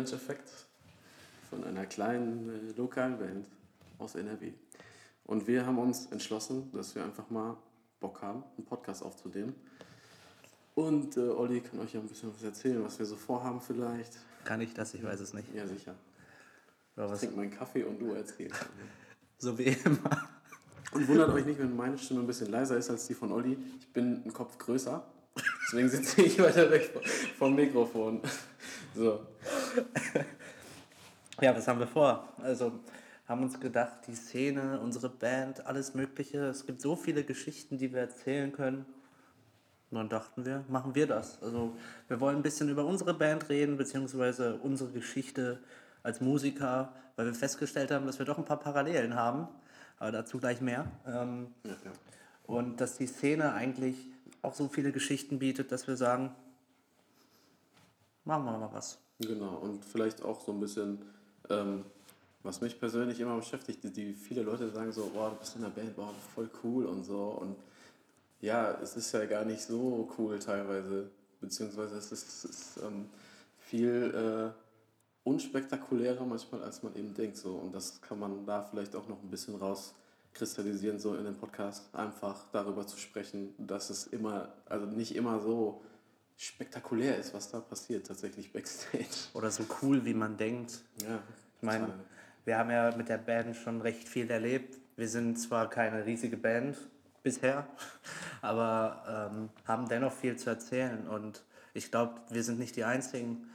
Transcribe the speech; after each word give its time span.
Avalanche 0.00 0.16
Effect, 0.16 0.50
von 1.50 1.64
einer 1.64 1.84
kleinen 1.84 2.48
äh, 2.48 2.72
lokalen 2.78 3.18
Band 3.18 3.46
aus 3.98 4.14
NRW. 4.14 4.52
Und 5.24 5.46
wir 5.46 5.66
haben 5.66 5.78
uns 5.78 6.06
entschlossen, 6.06 6.72
dass 6.72 6.94
wir 6.94 7.04
einfach 7.04 7.28
mal 7.28 7.56
Bock 8.00 8.22
haben, 8.22 8.42
einen 8.56 8.64
Podcast 8.64 9.02
aufzunehmen. 9.02 9.54
Und 10.74 11.18
äh, 11.18 11.20
Olli 11.20 11.60
kann 11.60 11.80
euch 11.80 11.92
ja 11.92 12.00
ein 12.00 12.08
bisschen 12.08 12.32
was 12.34 12.42
erzählen, 12.42 12.82
was 12.82 12.98
wir 12.98 13.04
so 13.04 13.16
vorhaben 13.16 13.60
vielleicht. 13.60 14.16
Kann 14.44 14.62
ich 14.62 14.72
das? 14.72 14.94
Ich 14.94 15.04
weiß 15.04 15.20
es 15.20 15.34
nicht. 15.34 15.54
Ja, 15.54 15.66
sicher. 15.66 15.94
Ja, 16.96 17.04
Ich 17.04 17.10
was, 17.10 17.18
trinke 17.18 17.36
meinen 17.36 17.50
Kaffee 17.50 17.84
und 17.84 17.98
du 17.98 18.14
erzählst. 18.14 18.64
so 19.38 19.58
wie 19.58 19.76
immer. 19.84 20.28
Und 20.92 21.08
wundert 21.08 21.28
euch 21.30 21.44
nicht, 21.44 21.60
wenn 21.60 21.76
meine 21.76 21.98
Stimme 21.98 22.20
ein 22.20 22.26
bisschen 22.26 22.50
leiser 22.50 22.78
ist 22.78 22.88
als 22.88 23.06
die 23.06 23.14
von 23.14 23.30
Olli. 23.32 23.58
Ich 23.78 23.92
bin 23.92 24.22
einen 24.22 24.32
Kopf 24.32 24.56
größer. 24.56 25.04
Deswegen 25.66 25.90
sitze 25.90 26.22
ich 26.22 26.38
weiter 26.38 26.70
weg 26.70 26.90
vom 27.38 27.54
Mikrofon. 27.54 28.22
So. 28.94 29.20
Ja, 31.40 31.56
was 31.56 31.66
haben 31.66 31.78
wir 31.78 31.86
vor? 31.86 32.28
Also 32.42 32.70
haben 33.26 33.42
uns 33.42 33.58
gedacht, 33.58 34.06
die 34.06 34.14
Szene, 34.14 34.78
unsere 34.78 35.08
Band, 35.08 35.64
alles 35.64 35.94
Mögliche. 35.94 36.48
Es 36.48 36.66
gibt 36.66 36.82
so 36.82 36.96
viele 36.96 37.24
Geschichten, 37.24 37.78
die 37.78 37.94
wir 37.94 38.00
erzählen 38.00 38.52
können. 38.52 38.84
Und 39.90 39.96
dann 39.96 40.08
dachten 40.10 40.44
wir, 40.44 40.64
machen 40.68 40.94
wir 40.94 41.06
das. 41.06 41.42
Also 41.42 41.74
wir 42.08 42.20
wollen 42.20 42.36
ein 42.36 42.42
bisschen 42.42 42.68
über 42.68 42.84
unsere 42.84 43.14
Band 43.14 43.48
reden, 43.48 43.78
beziehungsweise 43.78 44.56
unsere 44.56 44.90
Geschichte 44.90 45.60
als 46.02 46.20
Musiker, 46.20 46.92
weil 47.16 47.24
wir 47.24 47.34
festgestellt 47.34 47.90
haben, 47.90 48.04
dass 48.04 48.18
wir 48.18 48.26
doch 48.26 48.36
ein 48.36 48.44
paar 48.44 48.60
Parallelen 48.60 49.14
haben. 49.14 49.48
Aber 49.98 50.12
dazu 50.12 50.38
gleich 50.38 50.60
mehr. 50.60 50.86
Ähm, 51.06 51.54
und 52.46 52.82
dass 52.82 52.98
die 52.98 53.06
Szene 53.06 53.54
eigentlich 53.54 53.96
auch 54.42 54.52
so 54.52 54.68
viele 54.68 54.92
Geschichten 54.92 55.38
bietet, 55.38 55.72
dass 55.72 55.88
wir 55.88 55.96
sagen, 55.96 56.34
machen 58.30 58.44
wir 58.44 58.58
mal 58.58 58.72
was. 58.72 58.98
Genau. 59.18 59.56
Und 59.56 59.84
vielleicht 59.84 60.22
auch 60.22 60.40
so 60.40 60.52
ein 60.52 60.60
bisschen, 60.60 61.02
ähm, 61.50 61.84
was 62.42 62.60
mich 62.60 62.78
persönlich 62.78 63.20
immer 63.20 63.36
beschäftigt, 63.36 63.84
die, 63.84 63.90
die 63.90 64.14
viele 64.14 64.42
Leute 64.42 64.70
sagen 64.70 64.92
so, 64.92 65.10
boah, 65.12 65.30
du 65.30 65.36
bist 65.36 65.56
in 65.56 65.62
der 65.62 65.68
Band, 65.68 65.94
boah, 65.96 66.14
voll 66.34 66.48
cool 66.64 66.86
und 66.86 67.04
so. 67.04 67.38
Und 67.40 67.56
ja, 68.40 68.78
es 68.80 68.96
ist 68.96 69.12
ja 69.12 69.26
gar 69.26 69.44
nicht 69.44 69.60
so 69.60 70.08
cool 70.16 70.38
teilweise. 70.38 71.10
Beziehungsweise 71.40 71.96
es 71.96 72.12
ist, 72.12 72.28
es 72.28 72.44
ist 72.44 72.82
ähm, 72.82 73.06
viel 73.58 74.54
äh, 74.54 75.28
unspektakulärer 75.28 76.24
manchmal, 76.24 76.62
als 76.62 76.82
man 76.82 76.94
eben 76.96 77.12
denkt. 77.14 77.36
So. 77.36 77.50
Und 77.52 77.74
das 77.74 78.00
kann 78.00 78.18
man 78.18 78.46
da 78.46 78.62
vielleicht 78.62 78.96
auch 78.96 79.08
noch 79.08 79.22
ein 79.22 79.30
bisschen 79.30 79.56
rauskristallisieren, 79.56 80.98
so 80.98 81.14
in 81.14 81.24
dem 81.24 81.36
Podcast. 81.36 81.94
Einfach 81.94 82.44
darüber 82.52 82.86
zu 82.86 82.96
sprechen, 82.96 83.54
dass 83.58 83.90
es 83.90 84.06
immer, 84.06 84.52
also 84.66 84.86
nicht 84.86 85.14
immer 85.14 85.40
so 85.40 85.82
spektakulär 86.40 87.18
ist, 87.18 87.34
was 87.34 87.50
da 87.50 87.60
passiert, 87.60 88.06
tatsächlich 88.06 88.52
backstage. 88.52 89.04
Oder 89.34 89.50
so 89.50 89.64
cool, 89.82 90.04
wie 90.04 90.14
man 90.14 90.36
denkt. 90.36 90.82
Ja, 91.02 91.22
Ich 91.56 91.62
meine, 91.62 91.86
total. 91.86 92.00
wir 92.46 92.58
haben 92.58 92.70
ja 92.70 92.96
mit 92.96 93.08
der 93.10 93.18
Band 93.18 93.56
schon 93.56 93.80
recht 93.82 94.08
viel 94.08 94.30
erlebt. 94.30 94.78
Wir 94.96 95.08
sind 95.08 95.38
zwar 95.38 95.68
keine 95.68 96.06
riesige 96.06 96.38
Band 96.38 96.78
bisher, 97.22 97.66
aber 98.40 99.30
ähm, 99.32 99.50
haben 99.66 99.86
dennoch 99.88 100.12
viel 100.12 100.36
zu 100.36 100.48
erzählen. 100.48 101.06
Und 101.08 101.44
ich 101.74 101.90
glaube, 101.90 102.20
wir 102.30 102.42
sind 102.42 102.58
nicht 102.58 102.74
die 102.76 102.84
Einzigen. 102.84 103.46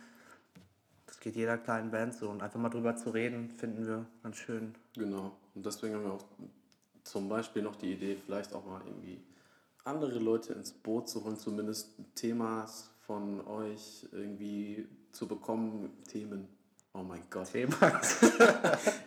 Das 1.07 1.19
geht 1.19 1.35
jeder 1.35 1.57
kleinen 1.57 1.89
Band 1.89 2.13
so. 2.13 2.29
Und 2.29 2.43
einfach 2.43 2.59
mal 2.59 2.69
drüber 2.69 2.95
zu 2.95 3.09
reden, 3.09 3.49
finden 3.49 3.87
wir 3.87 4.05
ganz 4.21 4.37
schön. 4.37 4.75
Genau. 4.93 5.35
Und 5.55 5.65
deswegen 5.65 5.95
haben 5.95 6.03
wir 6.03 6.13
auch 6.13 6.25
zum 7.03 7.29
Beispiel 7.29 7.63
noch 7.63 7.75
die 7.77 7.93
Idee, 7.93 8.17
vielleicht 8.23 8.53
auch 8.53 8.65
mal 8.65 8.81
irgendwie 8.85 9.19
andere 9.85 10.19
Leute 10.19 10.53
ins 10.53 10.71
Boot 10.73 11.07
zu 11.07 11.23
holen, 11.23 11.37
zumindest 11.37 11.91
Themas 12.15 12.91
von 13.05 13.45
euch 13.47 14.05
irgendwie 14.11 14.87
zu 15.11 15.27
bekommen, 15.27 15.91
Themen. 16.09 16.47
Oh 16.93 17.03
mein 17.03 17.21
Gott. 17.29 17.51
Thema. 17.51 17.75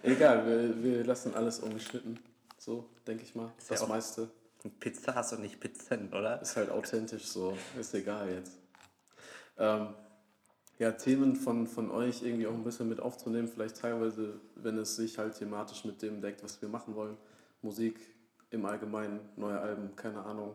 Egal, 0.02 0.46
wir, 0.46 0.82
wir 0.82 1.04
lassen 1.04 1.34
alles 1.34 1.60
ungeschnitten. 1.60 2.18
So, 2.58 2.88
denke 3.06 3.24
ich 3.24 3.34
mal. 3.34 3.46
ja 3.46 3.52
Das 3.68 3.82
auch- 3.82 3.88
meiste 3.88 4.30
Pizza 4.80 5.14
hast 5.14 5.32
du 5.32 5.36
nicht 5.36 5.60
Pizzen, 5.60 6.08
oder? 6.08 6.40
ist 6.42 6.56
halt 6.56 6.70
authentisch 6.70 7.24
so. 7.26 7.56
Ist 7.78 7.94
egal 7.94 8.28
jetzt. 8.30 8.52
Ähm, 9.56 9.88
ja, 10.78 10.92
Themen 10.92 11.34
von, 11.36 11.66
von 11.66 11.90
euch 11.90 12.22
irgendwie 12.22 12.46
auch 12.46 12.52
ein 12.54 12.64
bisschen 12.64 12.88
mit 12.88 13.00
aufzunehmen, 13.00 13.48
vielleicht 13.48 13.76
teilweise, 13.78 14.40
wenn 14.56 14.76
es 14.78 14.96
sich 14.96 15.18
halt 15.18 15.34
thematisch 15.36 15.84
mit 15.84 16.02
dem 16.02 16.20
deckt, 16.20 16.42
was 16.44 16.60
wir 16.60 16.68
machen 16.68 16.94
wollen. 16.94 17.16
Musik 17.62 17.98
im 18.50 18.64
Allgemeinen, 18.66 19.20
neue 19.36 19.58
Alben, 19.60 19.94
keine 19.96 20.24
Ahnung. 20.24 20.54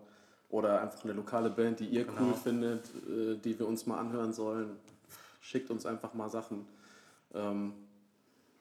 Oder 0.54 0.82
einfach 0.82 1.04
eine 1.04 1.14
lokale 1.14 1.50
Band, 1.50 1.80
die 1.80 1.88
ihr 1.88 2.08
cool 2.08 2.16
Genau. 2.16 2.34
findet, 2.36 2.86
äh, 3.10 3.38
die 3.38 3.58
wir 3.58 3.68
uns 3.68 3.88
mal 3.88 3.98
anhören 4.00 4.34
sollen. 4.34 4.78
Schickt 5.42 5.72
uns 5.72 5.84
einfach 5.88 6.14
mal 6.14 6.30
Sachen. 6.30 6.68
Ähm, 7.34 7.74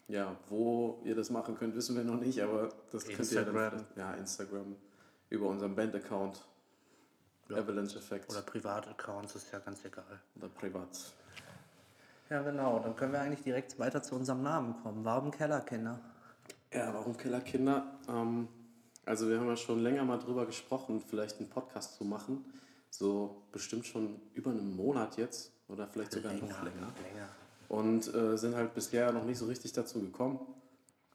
ja, 0.09 0.35
wo 0.49 1.03
ihr 1.05 1.15
das 1.15 1.29
machen 1.29 1.55
könnt, 1.55 1.75
wissen 1.77 1.95
wir 1.95 2.03
noch 2.03 2.19
nicht, 2.19 2.41
aber 2.43 2.71
das 2.91 3.05
könnt 3.07 3.31
ihr 3.31 3.43
ja 3.43 3.45
dann 3.45 3.55
Instagram. 3.55 3.85
ja, 3.97 4.15
Instagram, 4.15 4.77
über 5.29 5.47
unseren 5.49 5.75
Band-Account. 5.75 6.43
Ja. 7.51 7.59
Avalanche 7.59 7.99
Effect 7.99 8.31
Oder 8.31 8.41
Privataccounts, 8.41 9.35
ist 9.37 9.53
ja 9.53 9.59
ganz 9.59 9.85
egal. 9.85 10.05
oder 10.37 10.49
privat. 10.49 10.89
Ja, 12.31 12.41
genau. 12.41 12.79
Dann 12.79 12.97
können 12.97 13.13
wir 13.13 13.21
eigentlich 13.21 13.43
direkt 13.43 13.79
weiter 13.79 14.03
zu 14.03 14.15
unserem 14.15 14.43
Namen 14.43 14.83
kommen. 14.83 15.05
Warum 15.05 15.31
Kellerkinder? 15.31 16.01
Ja, 16.73 16.95
warum 16.95 17.15
Kellerkinder? 17.19 17.85
Ähm, 18.09 18.49
also 19.05 19.29
wir 19.29 19.39
haben 19.39 19.49
ja 19.49 19.57
schon 19.57 19.81
länger 19.81 20.05
mal 20.05 20.19
drüber 20.19 20.47
gesprochen, 20.47 21.01
vielleicht 21.01 21.39
einen 21.39 21.49
Podcast 21.49 21.97
zu 21.97 22.05
machen. 22.05 22.45
So 22.91 23.43
bestimmt 23.53 23.87
schon 23.87 24.21
über 24.35 24.51
einen 24.51 24.77
Monat 24.77 25.17
jetzt 25.17 25.53
oder 25.69 25.87
vielleicht 25.87 26.13
sogar 26.13 26.33
noch 26.35 26.63
länger. 26.63 26.93
länger. 27.03 27.29
Und 27.69 28.15
äh, 28.15 28.37
sind 28.37 28.55
halt 28.55 28.75
bisher 28.75 29.13
noch 29.13 29.25
nicht 29.25 29.39
so 29.39 29.47
richtig 29.47 29.73
dazu 29.73 30.01
gekommen. 30.01 30.41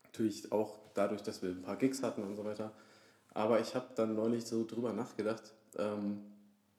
Natürlich 0.05 0.51
auch 0.51 0.79
dadurch, 0.95 1.21
dass 1.21 1.41
wir 1.43 1.49
ein 1.49 1.61
paar 1.61 1.75
Gigs 1.75 2.01
hatten 2.01 2.23
und 2.23 2.35
so 2.35 2.43
weiter. 2.43 2.71
Aber 3.33 3.59
ich 3.59 3.75
habe 3.75 3.87
dann 3.95 4.15
neulich 4.15 4.45
so 4.45 4.65
drüber 4.65 4.91
nachgedacht, 4.93 5.53
ähm, 5.77 6.23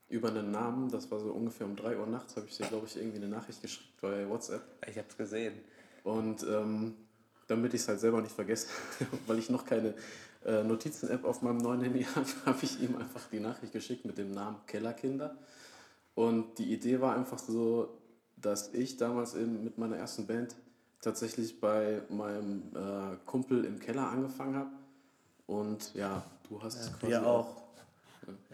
über 0.08 0.28
einen 0.28 0.50
Namen, 0.50 0.91
das 0.91 1.10
war 1.10 1.20
so 1.20 1.30
ungefähr 1.30 1.66
um 1.66 1.76
3 1.76 1.98
Uhr 1.98 2.06
nachts, 2.06 2.36
habe 2.36 2.47
ich 2.48 2.56
dir, 2.56 2.66
glaube 2.66 2.86
ich, 2.86 2.97
irgendwie 2.97 3.18
eine 3.18 3.28
Nachricht 3.28 3.62
geschickt 3.62 4.00
bei 4.00 4.28
WhatsApp. 4.28 4.62
Ich 4.88 4.98
hab's 4.98 5.16
gesehen. 5.16 5.54
Und 6.02 6.44
ähm, 6.44 6.97
damit 7.47 7.74
ich 7.74 7.82
es 7.82 7.88
halt 7.88 8.00
selber 8.00 8.20
nicht 8.20 8.34
vergesse, 8.34 8.68
weil 9.26 9.38
ich 9.38 9.50
noch 9.50 9.64
keine 9.64 9.94
äh, 10.44 10.62
Notizen-App 10.62 11.25
auf 11.25 11.43
meinem 11.43 11.59
neuen 11.59 11.82
Handy 11.82 12.04
habe, 12.04 12.26
habe 12.47 12.59
ich 12.62 12.81
ihm 12.81 12.97
einfach 12.97 13.22
die 13.31 13.41
Nachricht 13.41 13.72
geschickt 13.72 14.04
mit 14.04 14.19
dem 14.19 14.31
Namen 14.32 14.56
Kellerkinder. 14.66 15.37
Und 16.15 16.59
die 16.59 16.72
Idee 16.72 17.00
war 17.00 17.15
einfach 17.15 17.38
so, 17.38 17.99
dass 18.37 18.72
ich 18.75 18.97
damals 18.97 19.34
eben 19.34 19.65
mit 19.65 19.78
meiner 19.78 19.97
ersten 19.97 20.27
Band 20.27 20.56
tatsächlich 21.00 21.60
bei 21.60 22.03
meinem 22.09 22.62
äh, 22.75 23.16
Kumpel 23.25 23.65
im 23.65 23.78
Keller 23.78 24.09
angefangen 24.09 24.56
habe. 24.56 24.71
Und 25.47 25.94
ja, 25.94 26.22
du 26.48 26.62
hast 26.62 26.81
es 26.81 26.93
quasi 26.93 27.12
Wir 27.12 27.27
auch. 27.27 27.62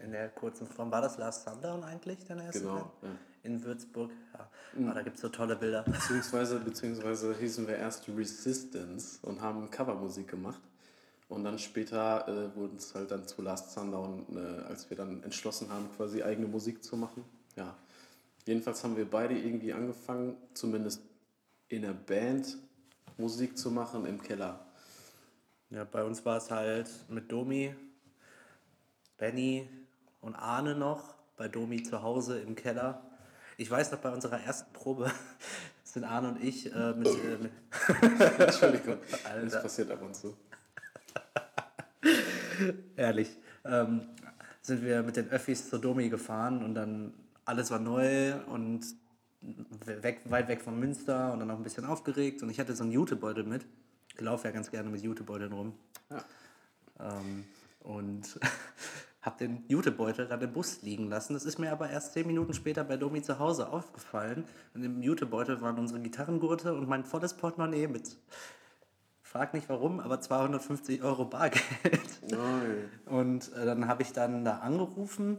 In 0.05 0.13
der 0.13 0.29
kurzen 0.29 0.67
Form. 0.67 0.91
War 0.93 1.01
das 1.01 1.19
Last 1.19 1.45
Sundown 1.49 1.83
eigentlich, 1.83 2.25
deine 2.25 2.45
erste 2.45 2.61
Genau, 2.61 2.75
Band? 2.75 2.91
ja. 3.03 3.09
In 3.43 3.65
Würzburg. 3.65 4.11
Ja. 4.33 4.89
Ah, 4.91 4.95
da 4.95 5.03
gibt 5.03 5.17
es 5.17 5.23
so 5.23 5.29
tolle 5.29 5.57
Bilder. 5.57 5.83
Beziehungsweise, 5.83 6.61
beziehungsweise 6.61 7.35
hießen 7.35 7.67
wir 7.67 7.77
erst 7.77 8.09
Resistance 8.09 9.19
und 9.23 9.41
haben 9.41 9.71
Covermusik 9.71 10.29
gemacht. 10.29 10.61
Und 11.35 11.43
dann 11.43 11.59
später 11.59 12.29
äh, 12.29 12.55
wurden 12.57 12.77
es 12.77 12.95
halt 12.95 13.11
dann 13.11 13.27
zu 13.27 13.43
Last 13.43 13.73
Sundown, 13.73 14.25
äh, 14.37 14.63
als 14.69 14.89
wir 14.89 14.97
dann 14.97 15.23
entschlossen 15.25 15.69
haben, 15.69 15.89
quasi 15.97 16.23
eigene 16.23 16.47
Musik 16.47 16.85
zu 16.85 16.97
machen. 16.97 17.25
Ja. 17.57 17.77
Jedenfalls 18.47 18.85
haben 18.85 18.97
wir 18.97 19.11
beide 19.11 19.37
irgendwie 19.37 19.73
angefangen, 19.73 20.37
zumindest 20.53 21.03
in 21.69 21.83
der 21.83 21.93
Band 21.93 22.57
Musik 23.17 23.59
zu 23.59 23.73
machen 23.73 24.07
im 24.07 24.23
Keller. 24.23 24.65
Ja, 25.71 25.83
bei 25.83 26.05
uns 26.05 26.25
war 26.25 26.37
es 26.37 26.53
halt 26.53 26.89
mit 27.09 27.33
Domi, 27.33 27.75
Benny 29.17 29.69
und 30.21 30.37
Arne 30.37 30.77
noch. 30.77 31.15
Bei 31.37 31.49
Domi 31.49 31.83
zu 31.83 32.01
Hause 32.01 32.39
im 32.39 32.55
Keller. 32.55 33.03
Ich 33.57 33.69
weiß 33.69 33.91
noch, 33.91 33.99
bei 33.99 34.13
unserer 34.13 34.41
ersten 34.41 34.73
Probe 34.73 35.11
sind 35.85 36.05
Arne 36.05 36.29
und 36.29 36.45
ich 36.45 36.73
äh, 36.73 36.93
mit, 36.93 37.09
äh, 37.09 37.39
mit 37.41 37.53
Entschuldigung, 38.39 38.99
das 39.11 39.25
Alter. 39.25 39.61
passiert 39.61 39.91
ab 39.91 40.03
und 40.03 40.15
zu. 40.15 40.37
Ehrlich. 42.97 43.37
Ähm, 43.65 44.03
sind 44.63 44.83
wir 44.83 45.03
mit 45.03 45.17
den 45.17 45.29
Öffis 45.29 45.69
zur 45.69 45.81
Domi 45.81 46.09
gefahren 46.09 46.65
und 46.65 46.75
dann 46.75 47.13
alles 47.45 47.71
war 47.71 47.79
neu 47.79 48.35
und 48.47 48.83
weg, 49.85 50.23
weit 50.25 50.49
weg 50.49 50.63
von 50.63 50.79
Münster 50.79 51.33
und 51.33 51.41
dann 51.41 51.51
auch 51.51 51.57
ein 51.57 51.63
bisschen 51.63 51.85
aufgeregt. 51.85 52.43
Und 52.43 52.51
ich 52.51 52.59
hatte 52.59 52.75
so 52.75 52.85
einen 52.85 52.93
Jutebeutel 52.93 53.45
mit. 53.45 53.67
Ich 54.15 54.21
laufe 54.21 54.47
ja 54.49 54.53
ganz 54.53 54.71
gerne 54.71 54.89
mit 54.89 55.03
Jutebeuteln 55.03 55.53
rum. 55.53 55.75
Ja. 56.11 56.25
Ähm, 57.01 57.45
und 57.81 58.41
habe 59.21 59.39
den 59.39 59.65
Jutebeutel 59.69 60.27
dann 60.27 60.41
im 60.41 60.53
Bus 60.53 60.83
liegen 60.83 61.09
lassen. 61.09 61.35
Das 61.35 61.45
ist 61.45 61.59
mir 61.59 61.73
aber 61.73 61.91
erst 61.91 62.13
zehn 62.13 62.27
Minuten 62.27 62.55
später 62.55 62.85
bei 62.85 62.97
Domi 62.97 63.23
zu 63.23 63.39
Hause 63.39 63.69
aufgefallen. 63.69 64.45
Und 64.75 64.83
im 64.83 65.03
Jutebeutel 65.03 65.61
waren 65.61 65.79
unsere 65.79 66.01
Gitarrengurte 66.01 66.75
und 66.75 66.89
mein 66.89 67.05
volles 67.05 67.35
Portemonnaie 67.35 67.87
mit, 67.87 68.17
frag 69.35 69.53
nicht 69.53 69.69
warum, 69.69 69.99
aber 69.99 70.21
250 70.21 71.03
Euro 71.03 71.25
Bargeld. 71.25 71.65
Nein. 72.31 72.89
Und 73.07 73.53
äh, 73.55 73.67
dann 73.67 73.89
habe 73.89 74.03
ich 74.03 74.13
dann 74.13 74.45
da 74.45 74.59
angerufen 74.59 75.39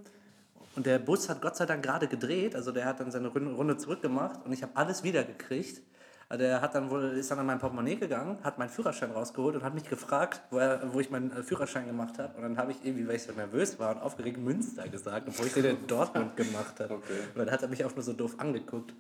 Und 0.76 0.86
der 0.86 1.00
Bus 1.00 1.30
hat 1.30 1.42
Gott 1.42 1.56
sei 1.56 1.66
Dank 1.66 1.82
gerade 1.82 2.10
gedreht, 2.10 2.58
also 2.58 2.74
der 2.74 2.84
hat 2.84 3.00
dann 3.00 3.10
seine 3.10 3.30
Runde 3.30 3.78
zurückgemacht 3.78 4.46
und 4.46 4.52
ich 4.52 4.64
habe 4.64 4.74
alles 4.76 5.04
wiedergekriegt. 5.04 5.82
Also 6.28 6.44
Der 6.44 6.60
hat 6.60 6.74
dann 6.74 6.90
wohl, 6.90 7.04
ist 7.04 7.30
dann 7.30 7.40
an 7.40 7.46
mein 7.46 7.60
Portemonnaie 7.60 7.96
gegangen, 7.96 8.40
hat 8.44 8.58
meinen 8.58 8.70
Führerschein 8.70 9.12
rausgeholt 9.12 9.56
und 9.56 9.64
hat 9.64 9.76
mich 9.76 9.88
gefragt, 9.88 10.42
wo, 10.50 10.58
er, 10.58 10.82
wo 10.92 11.00
ich 11.00 11.10
meinen 11.10 11.32
äh, 11.32 11.44
Führerschein 11.44 11.86
gemacht 11.86 12.18
habe. 12.18 12.36
Und 12.36 12.42
dann 12.42 12.58
habe 12.58 12.72
ich 12.72 12.84
irgendwie, 12.84 13.08
weil 13.08 13.16
ich 13.16 13.24
so 13.24 13.32
nervös 13.32 13.80
war 13.80 13.96
und 13.96 14.02
aufgeregt, 14.02 14.40
Münster 14.40 14.90
gesagt, 14.90 15.28
obwohl 15.30 15.46
ich 15.46 15.54
den 15.54 15.66
in 15.66 15.88
Dortmund 15.88 16.36
gemacht 16.36 16.80
habe. 16.80 16.96
Okay. 16.96 17.20
Und 17.34 17.40
dann 17.40 17.52
hat 17.52 17.62
er 17.62 17.70
mich 17.70 17.86
auch 17.86 17.96
nur 17.96 18.04
so 18.04 18.12
doof 18.12 18.36
angeguckt. 18.40 18.94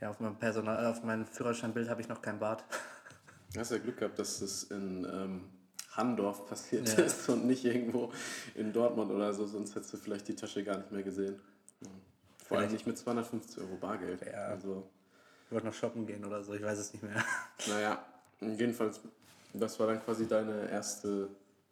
Ja, 0.00 0.10
auf 0.10 0.18
meinem, 0.18 0.34
Personal, 0.34 0.86
auf 0.86 1.04
meinem 1.04 1.26
Führerscheinbild 1.26 1.88
habe 1.88 2.00
ich 2.00 2.08
noch 2.08 2.22
kein 2.22 2.40
Bart. 2.40 2.64
Du 3.52 3.60
hast 3.60 3.70
ja 3.70 3.78
Glück 3.78 3.98
gehabt, 3.98 4.18
dass 4.18 4.40
das 4.40 4.64
in 4.64 5.04
ähm, 5.04 5.44
Handorf 5.92 6.46
passiert 6.48 6.88
Ja. 6.96 7.04
ist 7.04 7.28
und 7.28 7.46
nicht 7.46 7.64
irgendwo 7.64 8.10
in 8.54 8.72
Dortmund 8.72 9.10
oder 9.10 9.32
so, 9.34 9.46
sonst 9.46 9.74
hättest 9.74 9.92
du 9.92 9.96
vielleicht 9.98 10.28
die 10.28 10.34
Tasche 10.34 10.64
gar 10.64 10.78
nicht 10.78 10.90
mehr 10.90 11.02
gesehen. 11.02 11.40
Ja. 11.82 11.88
Vor 12.46 12.58
allem 12.58 12.72
nicht 12.72 12.86
mit 12.86 12.96
250 12.96 13.62
Euro 13.62 13.76
Bargeld. 13.76 14.24
Ja. 14.24 14.46
Also, 14.46 14.88
Ich 15.46 15.52
wollte 15.52 15.66
noch 15.66 15.74
shoppen 15.74 16.06
gehen 16.06 16.24
oder 16.24 16.42
so, 16.42 16.54
ich 16.54 16.62
weiß 16.62 16.78
es 16.78 16.92
nicht 16.94 17.02
mehr. 17.02 17.22
naja, 17.68 18.02
jedenfalls, 18.40 19.00
das 19.52 19.78
war 19.78 19.86
dann 19.86 20.02
quasi 20.02 20.26
deine 20.26 20.70
erste, 20.70 21.28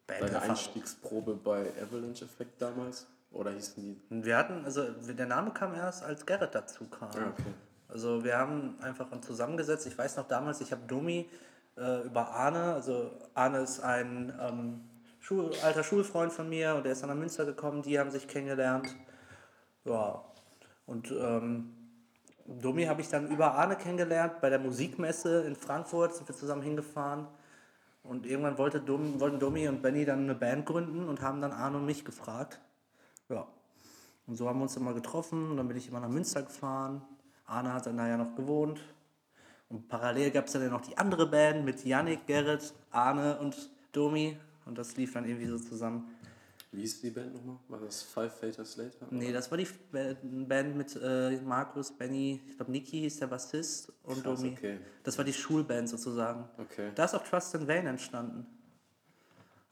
deine. 0.06 0.40
Einstiegsprobe 0.42 1.34
bei 1.34 1.72
Avalanche 1.82 2.24
Effect 2.26 2.60
damals? 2.60 3.06
Oder 3.32 3.52
hießen 3.52 3.82
die? 3.82 3.96
Wir 4.24 4.36
hatten, 4.36 4.64
also 4.64 4.84
der 4.90 5.26
Name 5.26 5.52
kam 5.52 5.74
erst, 5.74 6.02
als 6.02 6.26
Gerrit 6.26 6.54
dazu 6.54 6.84
kam. 6.86 7.10
Ah, 7.10 7.32
okay. 7.32 7.54
Also 7.88 8.22
wir 8.24 8.36
haben 8.36 8.74
einfach 8.82 9.08
zusammengesetzt. 9.20 9.86
Ich 9.86 9.96
weiß 9.96 10.16
noch 10.16 10.26
damals, 10.28 10.60
ich 10.60 10.72
habe 10.72 10.82
Domi 10.86 11.28
äh, 11.76 12.02
über 12.02 12.28
Arne, 12.30 12.74
also 12.74 13.10
Arne 13.34 13.58
ist 13.58 13.80
ein 13.80 14.32
ähm, 14.40 14.80
Schul 15.20 15.50
alter 15.62 15.84
Schulfreund 15.84 16.32
von 16.32 16.48
mir 16.48 16.74
und 16.74 16.84
der 16.84 16.92
ist 16.92 17.02
dann 17.02 17.10
nach 17.10 17.16
Münster 17.16 17.44
gekommen, 17.44 17.82
die 17.82 17.98
haben 17.98 18.10
sich 18.10 18.26
kennengelernt. 18.26 18.96
Ja, 19.84 20.24
und 20.86 21.10
ähm, 21.10 21.72
Domi 22.46 22.84
habe 22.84 23.00
ich 23.00 23.08
dann 23.08 23.28
über 23.28 23.54
Arne 23.54 23.76
kennengelernt, 23.76 24.40
bei 24.40 24.50
der 24.50 24.58
Musikmesse 24.58 25.42
in 25.42 25.54
Frankfurt 25.54 26.14
sind 26.14 26.28
wir 26.28 26.34
zusammen 26.34 26.62
hingefahren. 26.62 27.28
Und 28.02 28.26
irgendwann 28.26 28.58
wollte 28.58 28.80
Dom, 28.80 29.20
wollten 29.20 29.38
Domi 29.38 29.68
und 29.68 29.82
Benny 29.82 30.04
dann 30.04 30.20
eine 30.20 30.34
Band 30.34 30.66
gründen 30.66 31.08
und 31.08 31.20
haben 31.20 31.40
dann 31.40 31.52
Arne 31.52 31.76
und 31.76 31.86
mich 31.86 32.04
gefragt. 32.04 32.60
Ja. 33.28 33.46
Und 34.26 34.36
so 34.36 34.48
haben 34.48 34.58
wir 34.58 34.62
uns 34.64 34.76
immer 34.76 34.94
getroffen 34.94 35.50
und 35.50 35.56
dann 35.58 35.68
bin 35.68 35.76
ich 35.76 35.88
immer 35.88 36.00
nach 36.00 36.08
Münster 36.08 36.42
gefahren. 36.42 37.02
Arne 37.46 37.72
hat 37.72 37.86
dann 37.86 37.96
da 37.96 38.08
ja 38.08 38.16
noch 38.16 38.34
gewohnt. 38.34 38.80
Und 39.70 39.88
parallel 39.88 40.30
gab 40.32 40.46
es 40.46 40.52
dann 40.52 40.62
ja 40.62 40.68
noch 40.68 40.80
die 40.82 40.98
andere 40.98 41.26
Band 41.26 41.64
mit 41.64 41.84
Yannick, 41.84 42.26
Gerrit, 42.26 42.74
Arne 42.90 43.38
und 43.38 43.70
Domi. 43.92 44.36
Und 44.66 44.76
das 44.76 44.96
lief 44.96 45.12
dann 45.14 45.24
irgendwie 45.24 45.46
so 45.46 45.58
zusammen. 45.58 46.10
Wie 46.72 46.82
hieß 46.82 47.00
die 47.00 47.10
Band 47.10 47.34
nochmal? 47.34 47.56
War 47.68 47.80
das 47.80 48.02
Five 48.02 48.32
Faters 48.38 48.76
Later? 48.76 49.06
Nee, 49.10 49.32
das 49.32 49.50
war 49.50 49.58
die 49.58 49.66
Ba- 49.90 50.14
Band 50.22 50.76
mit 50.76 50.96
äh, 51.02 51.40
Markus, 51.40 51.90
Benny, 51.90 52.40
ich 52.48 52.56
glaube 52.56 52.70
Niki 52.70 53.00
hieß 53.00 53.18
der 53.20 53.26
Bassist 53.28 53.92
und 54.04 54.22
Krass, 54.22 54.40
Domi. 54.40 54.52
okay. 54.56 54.78
Das 55.02 55.16
war 55.18 55.24
die 55.24 55.32
Schulband 55.32 55.88
sozusagen. 55.88 56.44
Okay. 56.58 56.90
Da 56.94 57.04
ist 57.06 57.14
auch 57.14 57.24
Trust 57.24 57.54
in 57.56 57.66
Vain 57.66 57.86
entstanden. 57.88 58.46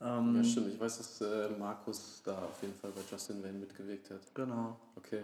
Ähm, 0.00 0.36
Ja, 0.36 0.44
stimmt. 0.44 0.74
Ich 0.74 0.80
weiß, 0.80 0.98
dass 0.98 1.20
äh, 1.20 1.48
Markus 1.58 2.20
da 2.24 2.38
auf 2.44 2.60
jeden 2.62 2.74
Fall 2.74 2.90
bei 2.92 3.00
Justin 3.10 3.42
Wayne 3.44 3.58
mitgewirkt 3.58 4.10
hat. 4.10 4.20
Genau. 4.34 4.78
Okay. 4.96 5.22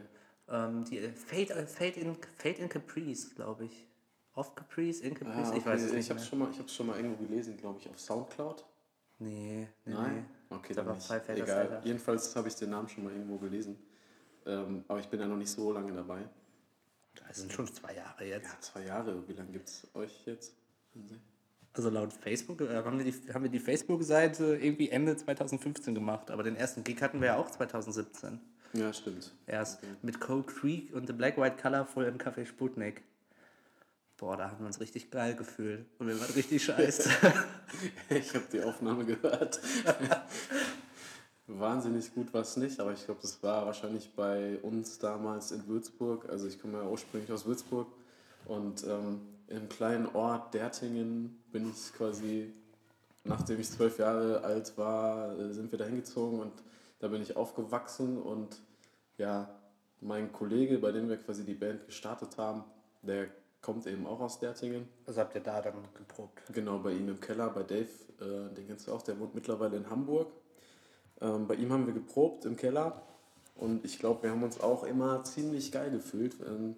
Ähm, 0.49 0.85
die 0.85 0.99
Fate, 1.09 1.50
äh, 1.50 1.67
Fate, 1.67 1.97
in, 1.97 2.17
Fate 2.37 2.59
in 2.61 2.69
Caprice, 2.69 3.35
glaube 3.35 3.65
ich. 3.65 3.87
Off 4.35 4.55
Caprice, 4.55 5.01
in 5.01 5.15
Caprice, 5.15 5.37
Ah, 5.37 5.49
okay. 5.51 5.59
ich 5.59 5.67
weiß 5.67 5.83
es 5.83 5.91
ich 5.91 5.97
nicht 5.97 6.11
habe 6.11 6.21
mehr. 6.21 6.29
schon 6.29 6.39
mal, 6.41 6.51
ich 6.51 6.73
schon 6.73 6.87
mal 6.87 6.97
irgendwo 6.97 7.25
gelesen, 7.25 7.57
glaube 7.57 7.79
ich, 7.81 7.89
auf 7.89 7.99
Soundcloud. 8.01 8.65
Nee, 9.21 9.69
nee, 9.85 9.93
Nein? 9.95 10.15
nee. 10.51 10.57
Okay, 10.57 10.75
Da 10.75 10.83
dann 10.83 10.87
war 10.87 10.95
nicht. 11.17 11.29
Egal. 11.29 11.81
Jedenfalls 11.85 12.35
habe 12.37 12.49
ich 12.49 12.55
den 12.57 12.71
Namen 12.71 12.89
schon 12.89 13.05
mal 13.05 13.13
irgendwo 13.13 13.39
gelesen. 13.39 13.77
Ähm, 14.47 14.85
aber 14.89 15.01
ich 15.01 15.09
bin 15.09 15.21
ja 15.21 15.27
noch 15.27 15.37
nicht 15.37 15.51
so 15.51 15.73
lange 15.73 15.93
dabei. 15.93 16.29
Das 17.29 17.39
sind 17.39 17.53
schon 17.53 17.67
zwei 17.73 17.95
Jahre 17.95 18.25
jetzt. 18.25 18.53
Ja, 18.53 18.61
zwei 18.61 18.85
Jahre. 18.85 19.27
Wie 19.29 19.33
lange 19.33 19.53
gibt 19.53 19.69
es 19.69 19.87
euch 19.95 20.27
jetzt? 20.27 20.55
Also 21.73 21.91
laut 21.91 22.13
Facebook 22.13 22.61
äh, 22.61 22.75
haben 22.77 22.99
wir 22.99 23.05
die, 23.11 23.33
haben 23.33 23.43
wir 23.45 23.51
die 23.51 23.59
Facebook-Seite 23.61 24.57
irgendwie 24.57 24.91
Ende 24.91 25.17
2015 25.17 25.95
gemacht, 25.95 26.31
aber 26.31 26.43
den 26.43 26.57
ersten 26.57 26.85
Gig 26.85 27.01
hatten 27.01 27.21
wir 27.21 27.29
ja 27.29 27.37
auch 27.37 27.51
2017. 27.51 28.41
Ja, 28.75 28.93
stimmt. 28.93 29.33
Erst 29.47 29.81
mit 30.03 30.21
Cold 30.21 30.49
Creek 30.49 30.93
und 30.95 31.07
The 31.07 31.13
Black 31.13 31.37
White 31.39 31.57
Colorful 31.61 32.05
im 32.05 32.19
Café 32.19 32.45
Sputnik. 32.45 33.03
Boah, 34.17 34.37
da 34.37 34.51
haben 34.51 34.61
wir 34.61 34.67
uns 34.67 34.81
richtig 34.81 35.11
geil 35.11 35.35
gefühlt. 35.35 35.87
Und 35.99 36.09
wir 36.09 36.19
waren 36.21 36.33
richtig 36.33 36.65
scheiße. 36.65 37.11
Ich 38.11 38.35
habe 38.35 38.45
die 38.53 38.63
Aufnahme 38.63 39.05
gehört. 39.05 39.61
Wahnsinnig 41.47 42.15
gut 42.15 42.33
war 42.33 42.43
es 42.43 42.57
nicht, 42.57 42.81
aber 42.81 42.93
ich 42.93 43.05
glaube, 43.05 43.21
das 43.21 43.43
war 43.43 43.67
wahrscheinlich 43.67 44.11
bei 44.15 44.59
uns 44.63 44.99
damals 44.99 45.53
in 45.53 45.67
Würzburg. 45.67 46.29
Also 46.31 46.47
ich 46.47 46.61
komme 46.61 46.79
ja 46.79 46.89
ursprünglich 46.89 47.31
aus 47.33 47.45
Würzburg 47.45 47.89
und 48.47 48.85
ähm, 48.85 49.21
im 49.49 49.69
kleinen 49.69 50.07
Ort 50.15 50.55
Dertingen 50.55 51.43
bin 51.53 51.71
ich 51.71 51.93
quasi, 51.93 52.51
nachdem 53.25 53.61
ich 53.61 53.71
zwölf 53.71 53.99
Jahre 53.99 54.43
alt 54.43 54.77
war, 54.79 55.39
äh, 55.39 55.53
sind 55.53 55.71
wir 55.71 55.79
da 55.79 55.85
hingezogen 55.85 56.41
und 56.41 56.53
da 57.01 57.09
bin 57.09 57.21
ich 57.21 57.37
aufgewachsen 57.37 58.21
und 58.21 58.57
ja, 59.19 59.49
mein 60.01 60.33
Kollege, 60.33 60.79
bei 60.79 60.93
dem 60.93 61.09
wir 61.09 61.19
quasi 61.19 61.45
die 61.45 61.55
Band 61.55 61.85
gestartet 61.87 62.39
haben, 62.39 62.65
der 63.03 63.29
kommt 63.65 63.87
eben 63.87 64.07
auch 64.07 64.21
aus 64.21 64.39
Dertingen. 64.39 64.87
Was 65.07 65.17
habt 65.17 65.35
ihr 65.35 65.41
da 65.41 65.63
dann 65.63 65.75
geprobt? 65.95 66.43
Genau, 66.53 66.79
bei 66.79 66.93
ihm 66.93 67.09
im 67.09 67.19
Keller, 67.19 67.49
bei 67.49 67.63
Dave, 67.63 67.89
äh, 68.21 68.55
den 68.55 68.67
kennst 68.67 68.87
du 68.87 68.93
auch, 68.93 69.01
der 69.01 69.19
wohnt 69.19 69.35
mittlerweile 69.35 69.77
in 69.79 69.89
Hamburg. 69.89 70.31
Ähm, 71.23 71.47
bei 71.47 71.55
ihm 71.55 71.73
haben 71.73 71.87
wir 71.87 71.95
geprobt 71.95 72.45
im 72.45 72.57
Keller 72.57 73.03
und 73.57 73.85
ich 73.85 73.99
glaube, 73.99 74.25
wir 74.25 74.31
haben 74.31 74.43
uns 74.43 74.61
auch 74.61 74.85
immer 74.85 75.25
ziemlich 75.25 75.73
geil 75.73 75.91
gefühlt. 75.91 76.37
Ähm, 76.47 76.77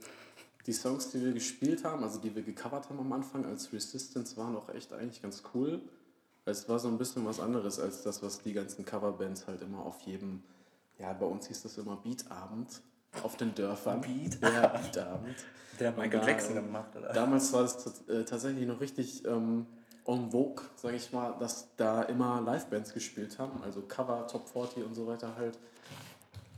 die 0.67 0.73
Songs, 0.73 1.11
die 1.11 1.25
wir 1.25 1.33
gespielt 1.33 1.85
haben, 1.85 2.05
also 2.05 2.21
die 2.21 2.35
wir 2.37 2.43
gecovert 2.43 2.89
haben 2.89 3.01
am 3.01 3.13
Anfang 3.13 3.45
als 3.47 3.73
Resistance, 3.73 4.37
waren 4.37 4.55
auch 4.57 4.69
echt 4.69 4.93
eigentlich 4.93 5.23
ganz 5.23 5.43
cool. 5.55 5.81
Es 6.45 6.69
war 6.69 6.79
so 6.79 6.87
ein 6.87 6.99
bisschen 6.99 7.27
was 7.27 7.41
anderes 7.41 7.81
als 7.81 8.05
das, 8.05 8.23
was 8.23 8.43
die 8.43 8.53
ganzen 8.53 8.85
Coverbands 8.85 9.49
halt 9.49 9.61
immer 9.63 9.85
auf 9.85 10.01
jedem, 10.03 10.45
ja, 10.99 11.13
bei 11.13 11.27
uns 11.27 11.49
hieß 11.49 11.63
das 11.63 11.79
immer 11.79 11.97
Beatabend 11.97 12.81
auf 13.23 13.37
den 13.37 13.55
Dörfern. 13.55 14.01
Beat? 14.01 14.39
Ja, 14.43 14.67
Beatabend. 14.69 15.37
Der 15.81 15.89
hat 15.89 15.97
Michael 15.99 16.21
Da, 16.21 16.27
Jackson 16.27 16.55
gemacht, 16.55 16.97
oder? 16.97 17.13
Damals 17.13 17.53
war 17.53 17.65
es 17.65 17.77
äh, 18.09 18.25
tatsächlich 18.25 18.67
noch 18.67 18.81
richtig 18.81 19.25
ähm, 19.27 19.67
en 20.07 20.31
vogue, 20.31 20.65
sage 20.77 20.97
ich 20.97 21.13
mal, 21.13 21.35
dass 21.39 21.69
da 21.77 22.03
immer 22.05 22.41
Livebands 22.41 22.95
gespielt 22.95 23.39
haben, 23.39 23.63
also 23.63 23.83
Cover, 23.83 24.27
Top 24.27 24.49
40 24.49 24.85
und 24.85 24.95
so 24.95 25.07
weiter 25.07 25.35
halt. 25.37 25.59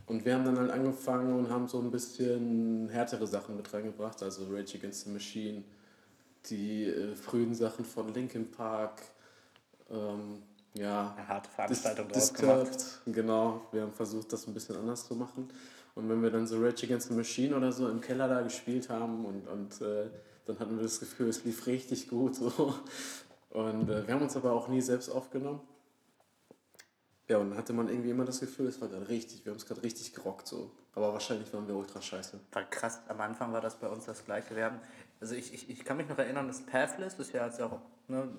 Und 0.05 0.25
wir 0.25 0.33
haben 0.35 0.45
dann 0.45 0.57
halt 0.57 0.71
angefangen 0.71 1.37
und 1.37 1.49
haben 1.49 1.67
so 1.67 1.79
ein 1.79 1.91
bisschen 1.91 2.89
härtere 2.89 3.27
Sachen 3.27 3.55
mit 3.57 3.71
reingebracht, 3.73 4.23
also 4.23 4.45
Rage 4.49 4.77
Against 4.77 5.05
the 5.05 5.11
Machine, 5.11 5.63
die 6.49 6.85
äh, 6.85 7.15
frühen 7.15 7.53
Sachen 7.53 7.83
von 7.85 8.13
Linkin 8.13 8.49
Park, 8.49 9.01
ähm, 9.91 10.41
ja, 10.75 11.13
Eine 11.17 11.27
harte 11.27 11.49
Dis- 11.49 11.55
Veranstaltung 11.81 12.07
gemacht. 12.07 12.15
Disturbed, 12.15 12.85
genau. 13.07 13.61
Wir 13.71 13.81
haben 13.81 13.91
versucht, 13.91 14.31
das 14.31 14.47
ein 14.47 14.53
bisschen 14.53 14.77
anders 14.77 15.05
zu 15.05 15.15
machen. 15.15 15.49
Und 15.99 16.07
wenn 16.07 16.23
wir 16.23 16.31
dann 16.31 16.47
so 16.47 16.57
Rage 16.61 16.85
Against 16.85 17.09
the 17.09 17.13
Machine 17.13 17.55
oder 17.55 17.73
so 17.73 17.89
im 17.89 17.99
Keller 17.99 18.29
da 18.29 18.41
gespielt 18.41 18.89
haben 18.89 19.25
und, 19.25 19.47
und 19.49 19.81
äh, 19.81 20.09
dann 20.45 20.57
hatten 20.57 20.77
wir 20.77 20.83
das 20.83 21.01
Gefühl, 21.01 21.27
es 21.27 21.43
lief 21.43 21.67
richtig 21.67 22.07
gut. 22.07 22.35
So. 22.35 22.73
Und 23.49 23.89
äh, 23.89 24.07
wir 24.07 24.13
haben 24.13 24.21
uns 24.21 24.37
aber 24.37 24.53
auch 24.53 24.69
nie 24.69 24.79
selbst 24.79 25.09
aufgenommen. 25.09 25.59
Ja, 27.27 27.37
und 27.39 27.49
dann 27.49 27.57
hatte 27.57 27.73
man 27.73 27.89
irgendwie 27.89 28.11
immer 28.11 28.23
das 28.23 28.39
Gefühl, 28.39 28.67
es 28.67 28.79
war 28.79 28.87
gerade 28.87 29.09
richtig, 29.09 29.43
wir 29.43 29.51
haben 29.51 29.57
es 29.57 29.65
gerade 29.65 29.83
richtig 29.83 30.13
gerockt 30.13 30.47
so. 30.47 30.71
Aber 30.95 31.11
wahrscheinlich 31.11 31.53
waren 31.53 31.67
wir 31.67 31.75
ultra 31.75 32.01
scheiße. 32.01 32.39
War 32.53 32.63
krass, 32.63 33.01
am 33.07 33.19
Anfang 33.19 33.51
war 33.51 33.61
das 33.61 33.75
bei 33.75 33.89
uns 33.89 34.05
das 34.05 34.23
gleiche. 34.23 34.55
Wir 34.55 34.65
haben, 34.65 34.79
also 35.19 35.35
ich, 35.35 35.53
ich, 35.53 35.69
ich 35.69 35.83
kann 35.83 35.97
mich 35.97 36.07
noch 36.07 36.17
erinnern, 36.17 36.47
das 36.47 36.61
Pathless, 36.61 37.17
das 37.17 37.27
ist 37.27 37.33
ja 37.33 37.45
jetzt 37.45 37.61
auch 37.61 37.81
ne, 38.07 38.29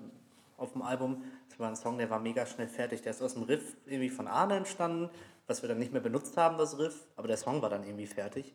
auf 0.57 0.73
dem 0.73 0.83
Album, 0.83 1.25
das 1.49 1.59
war 1.59 1.69
ein 1.69 1.77
Song, 1.77 1.99
der 1.99 2.09
war 2.09 2.21
mega 2.21 2.47
schnell 2.47 2.69
fertig. 2.69 3.03
Der 3.03 3.13
ist 3.13 3.23
aus 3.23 3.35
dem 3.35 3.43
Riff 3.43 3.77
irgendwie 3.87 4.11
von 4.11 4.27
Arne 4.29 4.57
entstanden, 4.57 5.11
was 5.51 5.63
wir 5.63 5.69
dann 5.69 5.79
nicht 5.79 5.93
mehr 5.93 6.01
benutzt 6.01 6.37
haben, 6.37 6.57
das 6.59 6.79
Riff, 6.79 7.05
aber 7.17 7.27
der 7.27 7.37
Song 7.37 7.61
war 7.61 7.69
dann 7.69 7.83
irgendwie 7.83 8.07
fertig. 8.07 8.55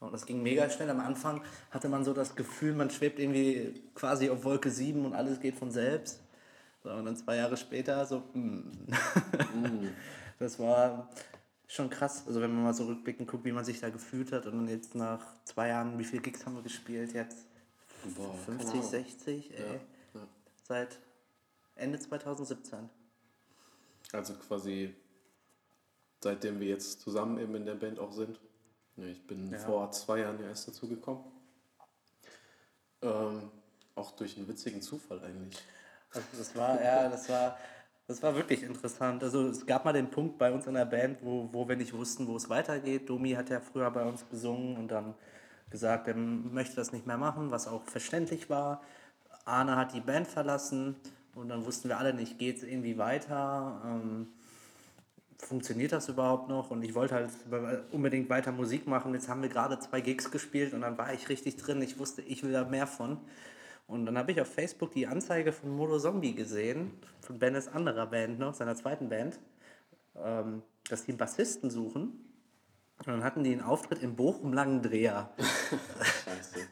Und 0.00 0.12
das 0.12 0.26
ging 0.26 0.42
mega 0.42 0.68
schnell. 0.68 0.90
Am 0.90 1.00
Anfang 1.00 1.42
hatte 1.70 1.88
man 1.88 2.04
so 2.04 2.12
das 2.12 2.36
Gefühl, 2.36 2.74
man 2.74 2.90
schwebt 2.90 3.18
irgendwie 3.18 3.82
quasi 3.94 4.28
auf 4.28 4.44
Wolke 4.44 4.70
7 4.70 5.06
und 5.06 5.14
alles 5.14 5.40
geht 5.40 5.56
von 5.56 5.70
selbst. 5.70 6.20
So, 6.84 6.90
und 6.90 7.06
dann 7.06 7.16
zwei 7.16 7.36
Jahre 7.36 7.56
später 7.56 8.04
so, 8.04 8.22
mm. 8.34 8.70
das 10.38 10.58
war 10.58 11.08
schon 11.66 11.88
krass. 11.88 12.24
Also 12.26 12.42
wenn 12.42 12.54
man 12.54 12.64
mal 12.64 12.74
so 12.74 12.84
rückblickend 12.84 13.30
guckt, 13.30 13.46
wie 13.46 13.52
man 13.52 13.64
sich 13.64 13.80
da 13.80 13.88
gefühlt 13.88 14.30
hat 14.32 14.44
und 14.44 14.58
dann 14.58 14.68
jetzt 14.68 14.94
nach 14.94 15.24
zwei 15.44 15.68
Jahren, 15.68 15.98
wie 15.98 16.04
viele 16.04 16.20
Gigs 16.20 16.44
haben 16.44 16.54
wir 16.54 16.62
gespielt 16.62 17.14
jetzt? 17.14 17.46
Boah, 18.14 18.34
keine 18.44 18.58
50, 18.58 18.70
Ahnung. 18.74 18.90
60, 18.90 19.50
ey. 19.58 19.80
Ja. 20.14 20.20
Seit 20.64 20.98
Ende 21.76 21.98
2017. 21.98 22.90
Also 24.12 24.34
quasi 24.34 24.94
seitdem 26.22 26.60
wir 26.60 26.68
jetzt 26.68 27.00
zusammen 27.00 27.38
eben 27.38 27.54
in 27.54 27.66
der 27.66 27.74
Band 27.74 27.98
auch 27.98 28.12
sind. 28.12 28.38
Ich 28.96 29.26
bin 29.26 29.50
Ja. 29.50 29.58
vor 29.58 29.90
zwei 29.90 30.20
Jahren 30.20 30.40
ja 30.40 30.48
erst 30.48 30.68
dazugekommen. 30.68 31.22
Ähm, 33.02 33.50
auch 33.94 34.12
durch 34.12 34.36
einen 34.36 34.48
witzigen 34.48 34.80
Zufall 34.82 35.20
eigentlich. 35.22 35.62
Also 36.12 36.26
das 36.38 36.56
war, 36.56 36.82
ja, 36.82 37.08
das 37.08 37.28
war, 37.28 37.58
Das 38.08 38.22
war 38.22 38.36
wirklich 38.36 38.62
interessant. 38.62 39.22
Also 39.24 39.48
es 39.48 39.66
gab 39.66 39.84
mal 39.84 39.92
den 39.92 40.08
Punkt 40.08 40.38
bei 40.38 40.52
uns 40.52 40.66
in 40.68 40.74
der 40.74 40.84
Band, 40.84 41.18
wo, 41.22 41.48
wo 41.52 41.68
wir 41.68 41.74
nicht 41.74 41.92
wussten, 41.92 42.28
wo 42.28 42.36
es 42.36 42.48
weitergeht. 42.48 43.10
Domi 43.10 43.32
hat 43.32 43.50
ja 43.50 43.58
früher 43.60 43.90
bei 43.90 44.04
uns 44.04 44.24
gesungen 44.30 44.76
und 44.76 44.88
dann 44.88 45.14
gesagt, 45.70 46.06
er 46.06 46.14
möchte 46.14 46.76
das 46.76 46.92
nicht 46.92 47.04
mehr 47.04 47.18
machen, 47.18 47.50
was 47.50 47.66
auch 47.66 47.82
verständlich 47.84 48.48
war. 48.48 48.80
Arne 49.44 49.74
hat 49.74 49.92
die 49.92 50.00
Band 50.00 50.28
verlassen 50.28 50.94
und 51.34 51.48
dann 51.48 51.66
wussten 51.66 51.88
wir 51.88 51.98
alle 51.98 52.14
nicht, 52.14 52.38
geht 52.38 52.58
es 52.58 52.62
irgendwie 52.62 52.96
weiter, 52.96 53.82
ähm, 53.84 54.28
funktioniert 55.38 55.92
das 55.92 56.08
überhaupt 56.08 56.48
noch? 56.48 56.70
Und 56.70 56.82
ich 56.82 56.94
wollte 56.94 57.14
halt 57.14 57.30
unbedingt 57.92 58.28
weiter 58.30 58.52
Musik 58.52 58.86
machen. 58.86 59.14
Jetzt 59.14 59.28
haben 59.28 59.42
wir 59.42 59.48
gerade 59.48 59.78
zwei 59.78 60.00
Gigs 60.00 60.30
gespielt 60.30 60.74
und 60.74 60.82
dann 60.82 60.98
war 60.98 61.12
ich 61.12 61.28
richtig 61.28 61.56
drin. 61.56 61.82
Ich 61.82 61.98
wusste, 61.98 62.22
ich 62.22 62.42
will 62.42 62.52
da 62.52 62.64
mehr 62.64 62.86
von. 62.86 63.18
Und 63.86 64.06
dann 64.06 64.18
habe 64.18 64.32
ich 64.32 64.40
auf 64.40 64.48
Facebook 64.52 64.92
die 64.92 65.06
Anzeige 65.06 65.52
von 65.52 65.70
Modo 65.70 65.98
Zombie 65.98 66.34
gesehen, 66.34 66.90
von 67.20 67.38
Bennes 67.38 67.68
anderer 67.68 68.06
Band 68.06 68.38
noch, 68.38 68.54
seiner 68.54 68.74
zweiten 68.74 69.08
Band, 69.08 69.38
ähm, 70.16 70.62
dass 70.88 71.04
die 71.04 71.12
einen 71.12 71.18
Bassisten 71.18 71.70
suchen. 71.70 72.26
Und 72.98 73.08
dann 73.08 73.22
hatten 73.22 73.44
die 73.44 73.52
einen 73.52 73.60
Auftritt 73.60 74.02
im 74.02 74.16
Bochum 74.16 74.52
Langendreher. 74.52 75.30
Scheiße. 76.24 76.66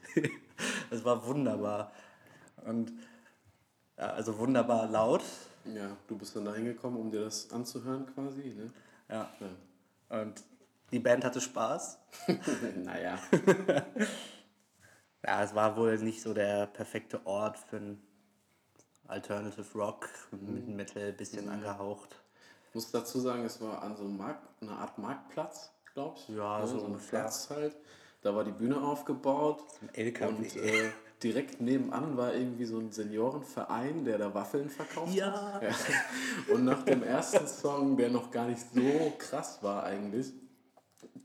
das 0.91 1.05
war 1.05 1.25
wunderbar. 1.27 1.93
Und 2.65 2.93
ja, 3.97 4.07
also 4.07 4.39
wunderbar 4.39 4.89
laut. 4.89 5.23
Ja, 5.65 5.97
du 6.07 6.17
bist 6.17 6.37
dann 6.37 6.45
da 6.45 6.55
hingekommen, 6.55 7.01
um 7.01 7.11
dir 7.11 7.21
das 7.21 7.51
anzuhören 7.53 8.07
quasi, 8.15 8.55
ne? 8.55 8.71
Ja. 9.09 9.31
ja. 9.41 10.21
Und 10.21 10.43
die 10.93 10.99
Band 10.99 11.25
hatte 11.25 11.41
Spaß. 11.41 11.99
naja. 12.85 13.19
Ja, 15.27 15.43
es 15.43 15.55
war 15.55 15.77
wohl 15.77 15.97
nicht 15.99 16.21
so 16.21 16.35
der 16.35 16.67
perfekte 16.67 17.27
Ort 17.27 17.59
für 17.59 17.77
ein 17.77 18.03
Alternative 19.07 19.65
Rock 19.75 20.09
mhm. 20.31 20.55
mit 20.55 20.69
Metal, 20.69 21.13
bisschen 21.13 21.47
mhm. 21.47 21.53
angehaucht. 21.53 22.17
Ich 22.69 22.75
muss 22.75 22.91
dazu 22.91 23.21
sagen, 23.21 23.45
es 23.45 23.61
war 23.61 23.83
an 23.83 23.97
so 23.97 24.05
einem 24.05 24.19
Markt, 24.19 24.47
eine 24.61 24.73
Art 24.73 24.99
Marktplatz, 24.99 25.71
glaube 25.95 26.17
ich. 26.19 26.29
Ja, 26.29 26.61
ja, 26.61 26.67
so, 26.67 26.79
so 26.79 26.87
ein 26.87 26.99
Platz 26.99 27.49
halt. 27.51 27.75
Da 28.21 28.35
war 28.35 28.45
die 28.45 28.53
Bühne 28.53 28.81
aufgebaut. 28.81 29.63
Ein 29.81 29.95
LKW. 29.95 30.29
Und 30.29 30.57
äh, 30.57 30.91
direkt 31.23 31.61
nebenan 31.61 32.17
war 32.17 32.35
irgendwie 32.35 32.65
so 32.65 32.79
ein 32.79 32.93
Seniorenverein, 32.93 34.05
der 34.05 34.19
da 34.19 34.35
Waffeln 34.35 34.69
verkauft 34.69 35.15
ja. 35.15 35.33
hat. 35.33 35.63
Und 36.53 36.65
nach 36.65 36.83
dem 36.83 37.03
ersten 37.03 37.47
Song, 37.47 37.97
der 37.97 38.11
noch 38.11 38.31
gar 38.31 38.47
nicht 38.47 38.63
so 38.75 39.13
krass 39.19 39.63
war 39.63 39.85
eigentlich, 39.85 40.33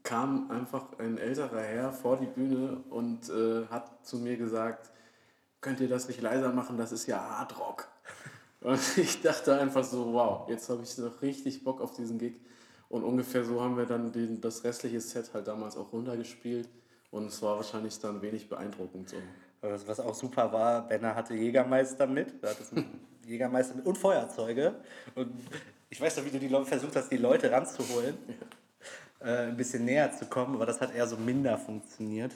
kam 0.03 0.49
einfach 0.49 0.97
ein 0.99 1.17
älterer 1.17 1.61
Herr 1.61 1.91
vor 1.91 2.17
die 2.17 2.25
Bühne 2.25 2.83
und 2.89 3.29
äh, 3.29 3.65
hat 3.67 4.05
zu 4.05 4.17
mir 4.17 4.37
gesagt, 4.37 4.89
könnt 5.61 5.79
ihr 5.81 5.89
das 5.89 6.07
nicht 6.07 6.21
leiser 6.21 6.51
machen, 6.53 6.77
das 6.77 6.91
ist 6.91 7.07
ja 7.07 7.19
Hardrock. 7.19 7.87
Und 8.61 8.79
ich 8.97 9.21
dachte 9.21 9.59
einfach 9.59 9.83
so, 9.83 10.13
wow, 10.13 10.49
jetzt 10.49 10.69
habe 10.69 10.83
ich 10.83 10.97
noch 10.97 11.21
richtig 11.21 11.63
Bock 11.63 11.81
auf 11.81 11.93
diesen 11.93 12.17
Gig. 12.17 12.35
Und 12.87 13.03
ungefähr 13.03 13.43
so 13.43 13.61
haben 13.61 13.77
wir 13.77 13.85
dann 13.85 14.11
den, 14.11 14.41
das 14.41 14.63
restliche 14.63 14.99
Set 14.99 15.31
halt 15.33 15.47
damals 15.47 15.77
auch 15.77 15.93
runtergespielt. 15.93 16.67
Und 17.11 17.27
es 17.27 17.41
war 17.41 17.57
wahrscheinlich 17.57 17.99
dann 17.99 18.21
wenig 18.21 18.49
beeindruckend. 18.49 19.09
So. 19.09 19.17
Was 19.61 19.99
auch 19.99 20.15
super 20.15 20.51
war, 20.51 20.87
Benner 20.87 21.15
hatte 21.15 21.33
Jägermeister 21.33 22.07
mit. 22.07 22.41
Da 22.41 22.49
hat 22.49 22.57
Jägermeister 23.25 23.75
mit 23.75 23.85
und 23.85 23.97
Feuerzeuge. 23.97 24.75
Und 25.15 25.31
ich 25.89 25.99
weiß 25.99 26.17
noch, 26.17 26.25
wie 26.25 26.31
du 26.31 26.39
die 26.39 26.49
versucht 26.65 26.95
hast, 26.95 27.09
die 27.09 27.17
Leute 27.17 27.51
ranzuholen. 27.51 28.17
Äh, 29.21 29.47
ein 29.47 29.57
bisschen 29.57 29.83
näher 29.83 30.11
zu 30.13 30.27
kommen, 30.27 30.55
aber 30.55 30.65
das 30.65 30.79
hat 30.79 30.95
eher 30.95 31.05
so 31.05 31.17
minder 31.17 31.57
funktioniert. 31.57 32.31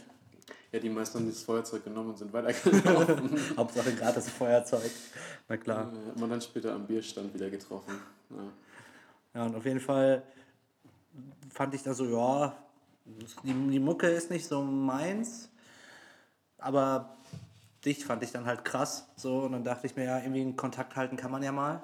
Ja, 0.74 0.80
die 0.80 0.90
meisten 0.90 1.20
haben 1.20 1.26
dieses 1.28 1.44
Feuerzeug 1.44 1.84
genommen 1.84 2.10
und 2.10 2.18
sind 2.18 2.34
weitergelaufen. 2.34 3.40
Hauptsache 3.56 3.94
gratis 3.94 4.30
Feuerzeug. 4.30 4.92
Na 5.48 5.56
klar. 5.56 5.94
Ja, 5.94 6.08
hat 6.10 6.20
man 6.20 6.30
dann 6.30 6.42
später 6.42 6.74
am 6.74 6.86
Bierstand 6.86 7.34
wieder 7.34 7.50
getroffen. 7.50 7.94
Ja. 8.32 8.38
ja, 9.36 9.46
und 9.46 9.56
auf 9.56 9.66
jeden 9.66 9.80
Fall 9.80 10.24
fand 11.50 11.74
ich 11.76 11.84
da 11.84 11.94
so, 11.94 12.06
ja, 12.06 12.58
die, 13.44 13.54
die 13.54 13.80
Mucke 13.80 14.08
ist 14.08 14.30
nicht 14.30 14.46
so 14.46 14.62
meins, 14.62 15.50
aber 16.64 17.16
dich 17.86 18.06
fand 18.06 18.24
ich 18.24 18.32
dann 18.32 18.46
halt 18.46 18.66
krass. 18.66 19.08
So, 19.16 19.40
und 19.40 19.52
dann 19.52 19.64
dachte 19.64 19.88
ich 19.88 19.96
mir, 19.96 20.06
ja, 20.06 20.20
irgendwie 20.20 20.42
einen 20.42 20.56
Kontakt 20.56 20.96
halten 20.96 21.18
kann 21.18 21.32
man 21.32 21.44
ja 21.44 21.52
mal 21.52 21.82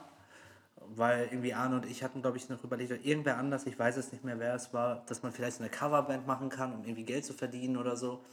weil 0.95 1.27
irgendwie 1.31 1.53
Arne 1.53 1.75
und 1.75 1.85
ich 1.85 2.03
hatten, 2.03 2.21
glaube 2.21 2.37
ich, 2.37 2.49
noch 2.49 2.63
überlegt, 2.63 2.91
oder 2.91 3.01
irgendwer 3.03 3.37
anders, 3.37 3.65
ich 3.65 3.77
weiß 3.77 3.97
es 3.97 4.11
nicht 4.11 4.23
mehr, 4.23 4.39
wer 4.39 4.55
es 4.55 4.73
war, 4.73 5.03
dass 5.07 5.23
man 5.23 5.31
vielleicht 5.31 5.59
eine 5.59 5.69
Coverband 5.69 6.27
machen 6.27 6.49
kann, 6.49 6.73
um 6.73 6.83
irgendwie 6.83 7.03
Geld 7.03 7.25
zu 7.25 7.33
verdienen 7.33 7.77
oder 7.77 7.95
so. 7.95 8.23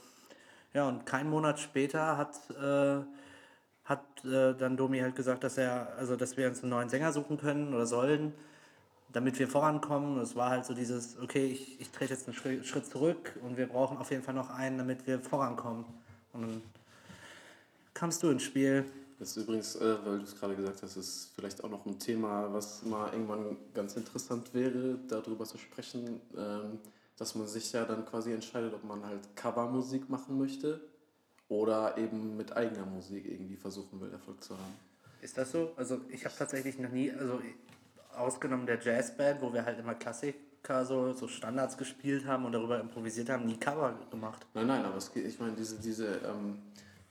Ja, 0.73 0.87
und 0.87 1.05
keinen 1.05 1.29
Monat 1.29 1.59
später 1.59 2.17
hat, 2.17 2.35
äh, 2.51 3.03
hat 3.85 4.03
äh, 4.25 4.53
dann 4.55 4.77
Domi 4.77 4.99
halt 4.99 5.15
gesagt, 5.15 5.43
dass 5.43 5.57
er, 5.57 5.93
also 5.97 6.15
dass 6.15 6.37
wir 6.37 6.47
uns 6.47 6.61
einen 6.61 6.71
neuen 6.71 6.89
Sänger 6.89 7.11
suchen 7.13 7.37
können 7.37 7.73
oder 7.73 7.85
sollen, 7.85 8.33
damit 9.13 9.39
wir 9.39 9.47
vorankommen. 9.47 10.19
Es 10.19 10.35
war 10.35 10.49
halt 10.49 10.65
so 10.65 10.73
dieses, 10.73 11.17
okay, 11.19 11.45
ich, 11.45 11.79
ich 11.79 11.89
trete 11.91 12.13
jetzt 12.13 12.27
einen 12.27 12.63
Schritt 12.65 12.85
zurück 12.85 13.39
und 13.43 13.57
wir 13.57 13.67
brauchen 13.67 13.97
auf 13.97 14.11
jeden 14.11 14.23
Fall 14.23 14.35
noch 14.35 14.49
einen, 14.49 14.77
damit 14.77 15.07
wir 15.07 15.19
vorankommen. 15.19 15.85
Und 16.37 16.43
dann 16.43 16.61
kamst 17.93 18.21
du 18.21 18.29
ins 18.29 18.43
Spiel. 18.43 18.85
Das 19.19 19.35
ist 19.35 19.43
übrigens, 19.43 19.75
äh, 19.75 19.97
weil 20.05 20.19
du 20.19 20.23
es 20.23 20.39
gerade 20.39 20.55
gesagt 20.55 20.83
hast, 20.83 20.95
ist 20.95 21.31
vielleicht 21.33 21.63
auch 21.63 21.69
noch 21.69 21.85
ein 21.87 21.97
Thema, 21.97 22.53
was 22.53 22.83
mal 22.83 23.11
irgendwann 23.11 23.57
ganz 23.73 23.95
interessant 23.97 24.53
wäre, 24.53 24.99
darüber 25.07 25.45
zu 25.45 25.57
sprechen, 25.57 26.21
ähm, 26.37 26.79
dass 27.17 27.33
man 27.33 27.47
sich 27.47 27.71
ja 27.71 27.83
dann 27.85 28.05
quasi 28.05 28.31
entscheidet, 28.31 28.75
ob 28.75 28.83
man 28.83 29.03
halt 29.03 29.35
Covermusik 29.35 30.07
machen 30.07 30.37
möchte 30.37 30.79
oder 31.49 31.97
eben 31.97 32.37
mit 32.37 32.55
eigener 32.55 32.85
Musik 32.85 33.25
irgendwie 33.25 33.55
versuchen 33.55 33.99
will, 33.99 34.11
Erfolg 34.11 34.43
zu 34.43 34.53
haben. 34.53 34.75
Ist 35.21 35.35
das 35.35 35.51
so? 35.51 35.71
Also 35.75 36.01
ich 36.09 36.23
habe 36.25 36.35
tatsächlich 36.37 36.77
noch 36.77 36.91
nie, 36.91 37.11
also 37.11 37.41
ausgenommen 38.15 38.67
der 38.67 38.79
Jazzband, 38.79 39.41
wo 39.41 39.51
wir 39.51 39.65
halt 39.65 39.79
immer 39.79 39.95
Klassiker, 40.67 40.85
so, 40.85 41.13
so 41.13 41.27
Standards 41.27 41.77
gespielt 41.77 42.25
haben 42.25 42.45
und 42.45 42.51
darüber 42.51 42.79
improvisiert 42.79 43.29
haben, 43.29 43.45
nie 43.45 43.57
Cover 43.57 43.97
gemacht. 44.11 44.45
Nein, 44.53 44.67
nein, 44.67 44.85
aber 44.85 44.97
es 44.97 45.11
geht, 45.11 45.25
ich 45.25 45.39
meine, 45.39 45.53
diese, 45.53 45.77
diese 45.77 46.19
ähm, 46.25 46.59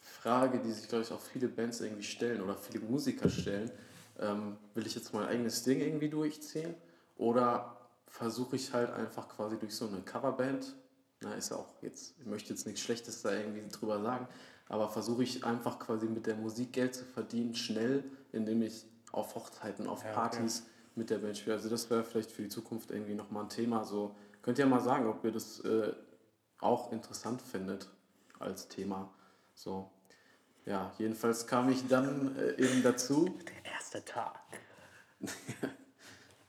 Frage, 0.00 0.58
die 0.58 0.70
sich, 0.70 0.88
glaube 0.88 1.04
ich, 1.04 1.12
auch 1.12 1.20
viele 1.20 1.48
Bands 1.48 1.80
irgendwie 1.80 2.02
stellen 2.02 2.42
oder 2.42 2.54
viele 2.56 2.80
Musiker 2.84 3.28
stellen. 3.28 3.70
Ähm, 4.18 4.56
will 4.74 4.86
ich 4.86 4.94
jetzt 4.94 5.12
mein 5.12 5.26
eigenes 5.26 5.62
Ding 5.62 5.80
irgendwie 5.80 6.08
durchziehen 6.08 6.74
oder 7.16 7.76
versuche 8.06 8.56
ich 8.56 8.72
halt 8.72 8.90
einfach 8.90 9.28
quasi 9.28 9.58
durch 9.58 9.74
so 9.74 9.86
eine 9.86 10.00
Coverband, 10.00 10.74
na, 11.20 11.34
ist 11.34 11.50
ja 11.50 11.56
auch 11.56 11.82
jetzt, 11.82 12.14
ich 12.18 12.26
möchte 12.26 12.50
jetzt 12.50 12.66
nichts 12.66 12.80
Schlechtes 12.80 13.22
da 13.22 13.32
irgendwie 13.32 13.62
drüber 13.68 14.00
sagen, 14.00 14.26
aber 14.68 14.88
versuche 14.88 15.22
ich 15.22 15.44
einfach 15.44 15.78
quasi 15.78 16.06
mit 16.06 16.26
der 16.26 16.36
Musik 16.36 16.72
Geld 16.72 16.94
zu 16.94 17.04
verdienen, 17.04 17.54
schnell, 17.54 18.04
indem 18.32 18.62
ich 18.62 18.86
auf 19.12 19.34
Hochzeiten, 19.34 19.86
auf 19.86 20.02
Partys 20.02 20.62
okay. 20.62 20.75
Mit 20.96 21.10
der 21.10 21.18
Band 21.18 21.36
spiele. 21.36 21.56
Also 21.56 21.68
das 21.68 21.88
wäre 21.90 22.04
vielleicht 22.04 22.32
für 22.32 22.42
die 22.42 22.48
Zukunft 22.48 22.90
irgendwie 22.90 23.14
nochmal 23.14 23.44
ein 23.44 23.48
Thema. 23.48 23.84
So, 23.84 24.16
könnt 24.42 24.58
ihr 24.58 24.66
mal 24.66 24.80
sagen, 24.80 25.06
ob 25.06 25.24
ihr 25.24 25.32
das 25.32 25.60
äh, 25.60 25.92
auch 26.58 26.92
interessant 26.92 27.42
findet 27.42 27.88
als 28.38 28.68
Thema. 28.68 29.12
So, 29.54 29.90
ja, 30.64 30.92
jedenfalls 30.98 31.46
kam 31.46 31.68
ich 31.68 31.86
dann 31.86 32.36
äh, 32.36 32.60
eben 32.60 32.82
dazu. 32.82 33.38
Der 33.64 33.72
erste 33.72 34.04
Tag. 34.04 34.38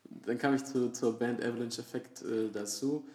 dann 0.03 0.37
kam 0.37 0.55
ich 0.55 0.63
zu, 0.65 0.91
zur 0.91 1.17
Band 1.17 1.43
Avalanche 1.43 1.81
Effect 1.81 2.21
äh, 2.23 2.49
dazu, 2.51 3.07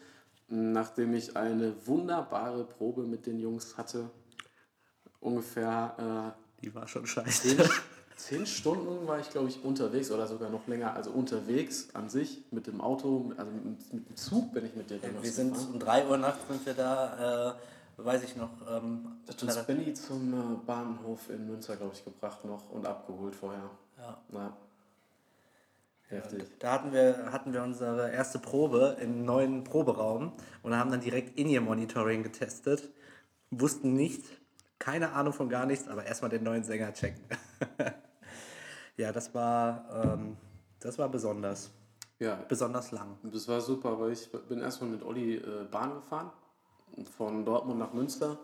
nachdem 0.49 1.15
ich 1.15 1.37
eine 1.37 1.87
wunderbare 1.87 2.65
Probe 2.65 3.03
mit 3.03 3.27
den 3.27 3.39
Jungs 3.39 3.77
hatte. 3.77 4.11
Ungefähr. 5.21 6.35
Äh, 6.39 6.61
Die 6.63 6.75
war 6.75 6.87
schon 6.87 7.07
scheiße. 7.07 7.57
Zehn, 8.23 8.47
Stunden 8.47 9.09
war 9.09 9.19
ich, 9.19 9.31
glaube 9.31 9.49
ich, 9.49 9.65
unterwegs 9.65 10.13
oder 10.13 10.29
sogar 10.29 10.49
noch 10.49 10.69
länger. 10.69 10.95
Also 10.95 11.11
unterwegs 11.11 11.89
an 11.93 12.09
sich 12.09 12.45
mit 12.53 12.69
dem 12.69 12.81
Auto, 12.81 13.33
also 13.37 13.51
mit, 13.51 13.93
mit 13.93 14.09
dem 14.09 14.17
Zug 14.17 14.53
bin 14.53 14.65
ich 14.65 14.77
mit 14.77 14.91
dir. 14.91 14.99
Ja, 14.99 15.09
wir 15.21 15.33
sind 15.33 15.57
um 15.57 15.81
3 15.81 16.07
Uhr 16.07 16.19
nachts 16.19 16.47
sind 16.49 16.65
wir 16.65 16.75
da 16.75 17.51
äh, 17.51 18.05
weiß 18.05 18.23
ich 18.23 18.37
noch. 18.37 18.51
Ähm, 18.71 19.17
hat 19.27 19.43
uns 19.43 19.57
Benny 19.65 19.93
zum 19.95 20.33
äh, 20.35 20.57
Bahnhof 20.65 21.31
in 21.31 21.49
Münster, 21.49 21.75
glaube 21.75 21.95
ich, 21.95 22.05
gebracht 22.05 22.45
noch 22.45 22.71
und 22.71 22.87
abgeholt 22.87 23.35
vorher. 23.35 23.71
Ja. 23.99 24.19
ja. 24.33 24.57
Heftig. 26.09 26.45
da 26.61 26.73
hatten 26.75 26.93
wir, 26.93 27.33
hatten 27.33 27.53
wir 27.53 27.63
unsere 27.65 28.13
erste 28.13 28.39
Probe 28.39 28.99
im 29.01 29.25
neuen 29.25 29.65
Proberaum 29.65 30.33
und 30.63 30.77
haben 30.77 30.93
dann 30.93 31.01
direkt 31.01 31.37
In-Ear-Monitoring 31.37 32.23
getestet. 32.23 32.89
Wussten 33.51 33.95
nicht, 33.95 34.23
keine 34.79 35.13
Ahnung 35.13 35.33
von 35.33 35.49
gar 35.49 35.67
nichts, 35.67 35.89
aber 35.89 36.05
erstmal 36.05 36.31
den 36.31 36.45
neuen 36.45 36.63
Sänger 36.63 36.93
checken. 36.93 37.25
ja, 38.97 39.13
das 39.13 39.35
war, 39.35 39.85
ähm, 40.05 40.37
das 40.81 40.99
war 40.99 41.09
besonders. 41.09 41.71
Ja. 42.19 42.39
Besonders 42.49 42.93
lang. 42.93 43.19
Das 43.25 43.49
war 43.49 43.61
super, 43.61 43.99
weil 43.99 44.13
ich 44.13 44.31
bin 44.49 44.61
erstmal 44.61 44.91
mit 44.91 45.03
Olli 45.03 45.37
äh, 45.37 45.65
Bahn 45.71 45.95
gefahren 45.95 46.31
von 47.17 47.45
Dortmund 47.45 47.79
nach 47.79 47.93
Münster. 47.93 48.39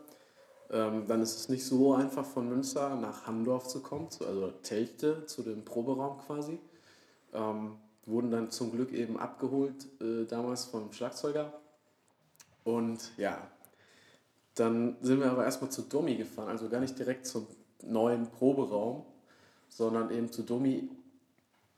Ähm, 0.71 1.07
dann 1.07 1.23
ist 1.23 1.37
es 1.37 1.49
nicht 1.49 1.64
so 1.64 1.95
einfach 1.95 2.25
von 2.25 2.49
Münster 2.49 2.97
nach 2.97 3.26
Hamdorf 3.26 3.69
zu 3.69 3.81
kommen, 3.81 4.11
zu, 4.11 4.26
also 4.26 4.50
Telchte, 4.62 5.26
zu 5.26 5.43
dem 5.43 5.64
Proberaum 5.64 6.19
quasi. 6.19 6.59
Ähm, 7.33 7.76
wurden 8.05 8.31
dann 8.31 8.50
zum 8.50 8.73
Glück 8.73 8.93
eben 8.93 9.19
abgeholt, 9.19 9.87
äh, 10.00 10.25
damals 10.25 10.64
vom 10.64 10.93
Schlagzeuger. 10.93 11.52
Und 12.64 13.12
ja, 13.17 13.38
dann 14.55 14.97
sind 15.00 15.21
wir 15.21 15.31
aber 15.31 15.45
erstmal 15.45 15.71
zu 15.71 15.83
Domi 15.83 16.17
gefahren, 16.17 16.49
also 16.49 16.69
gar 16.69 16.81
nicht 16.81 16.99
direkt 16.99 17.26
zum 17.26 17.47
neuen 17.83 18.26
Proberaum, 18.31 19.07
sondern 19.69 20.11
eben 20.11 20.33
zu 20.33 20.43
Domi 20.43 20.89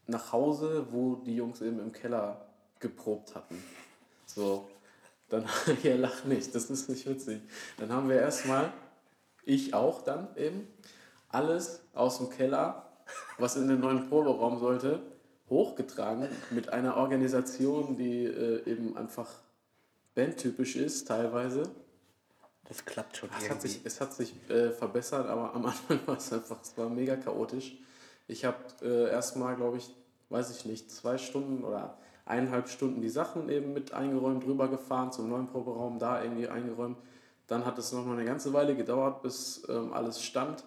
nach 0.06 0.32
Hause, 0.32 0.86
wo 0.90 1.16
die 1.16 1.36
Jungs 1.36 1.60
eben 1.60 1.78
im 1.78 1.92
Keller 1.92 2.46
geprobt 2.78 3.34
hatten. 3.34 3.62
So, 4.26 4.68
dann, 5.28 5.44
ihr 5.82 5.96
lacht 5.96 6.26
nicht, 6.26 6.54
das 6.54 6.70
ist 6.70 6.88
nicht 6.88 7.06
witzig. 7.06 7.40
Dann 7.78 7.92
haben 7.92 8.08
wir 8.08 8.16
erstmal, 8.16 8.72
ich 9.44 9.74
auch 9.74 10.02
dann 10.02 10.28
eben, 10.36 10.66
alles 11.28 11.82
aus 11.94 12.18
dem 12.18 12.30
Keller, 12.30 12.90
was 13.38 13.56
in 13.56 13.68
den 13.68 13.80
neuen 13.80 14.08
Proberaum 14.08 14.58
sollte, 14.58 15.00
hochgetragen 15.48 16.28
mit 16.50 16.70
einer 16.70 16.96
Organisation, 16.96 17.96
die 17.96 18.24
äh, 18.24 18.68
eben 18.70 18.96
einfach 18.96 19.28
bandtypisch 20.14 20.76
ist 20.76 21.08
teilweise. 21.08 21.64
Das 22.68 22.84
klappt 22.84 23.16
schon 23.16 23.28
Es 23.38 23.50
hat 23.50 23.62
sich, 23.62 23.80
es 23.84 24.00
hat 24.00 24.14
sich 24.14 24.34
äh, 24.48 24.70
verbessert, 24.70 25.26
aber 25.28 25.54
am 25.54 25.66
Anfang 25.66 26.00
war 26.06 26.16
es 26.16 26.32
einfach, 26.32 26.58
es 26.62 26.76
war 26.76 26.88
mega 26.88 27.16
chaotisch. 27.16 27.76
Ich 28.28 28.44
habe 28.44 28.58
äh, 28.82 29.10
erstmal, 29.10 29.56
glaube 29.56 29.78
ich, 29.78 29.90
weiß 30.28 30.56
ich 30.56 30.64
nicht, 30.64 30.90
zwei 30.90 31.18
Stunden 31.18 31.64
oder 31.64 31.98
eineinhalb 32.24 32.68
Stunden 32.68 33.00
die 33.00 33.08
Sachen 33.08 33.48
eben 33.48 33.72
mit 33.72 33.92
eingeräumt, 33.92 34.44
rübergefahren 34.46 35.10
zum 35.10 35.28
neuen 35.28 35.48
Proberaum, 35.48 35.98
da 35.98 36.22
irgendwie 36.22 36.48
eingeräumt. 36.48 36.98
Dann 37.48 37.66
hat 37.66 37.78
es 37.78 37.92
noch 37.92 38.06
mal 38.06 38.12
eine 38.16 38.24
ganze 38.24 38.52
Weile 38.52 38.76
gedauert, 38.76 39.22
bis 39.22 39.62
ähm, 39.68 39.92
alles 39.92 40.22
stand. 40.22 40.64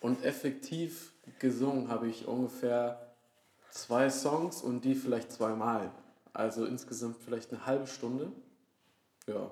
Und 0.00 0.24
effektiv 0.24 1.12
gesungen 1.38 1.88
habe 1.88 2.08
ich 2.08 2.26
ungefähr 2.26 3.06
zwei 3.70 4.08
Songs 4.08 4.62
und 4.62 4.84
die 4.84 4.94
vielleicht 4.94 5.32
zweimal. 5.32 5.90
Also 6.32 6.64
insgesamt 6.64 7.16
vielleicht 7.22 7.52
eine 7.52 7.66
halbe 7.66 7.86
Stunde. 7.86 8.32
Ja. 9.26 9.50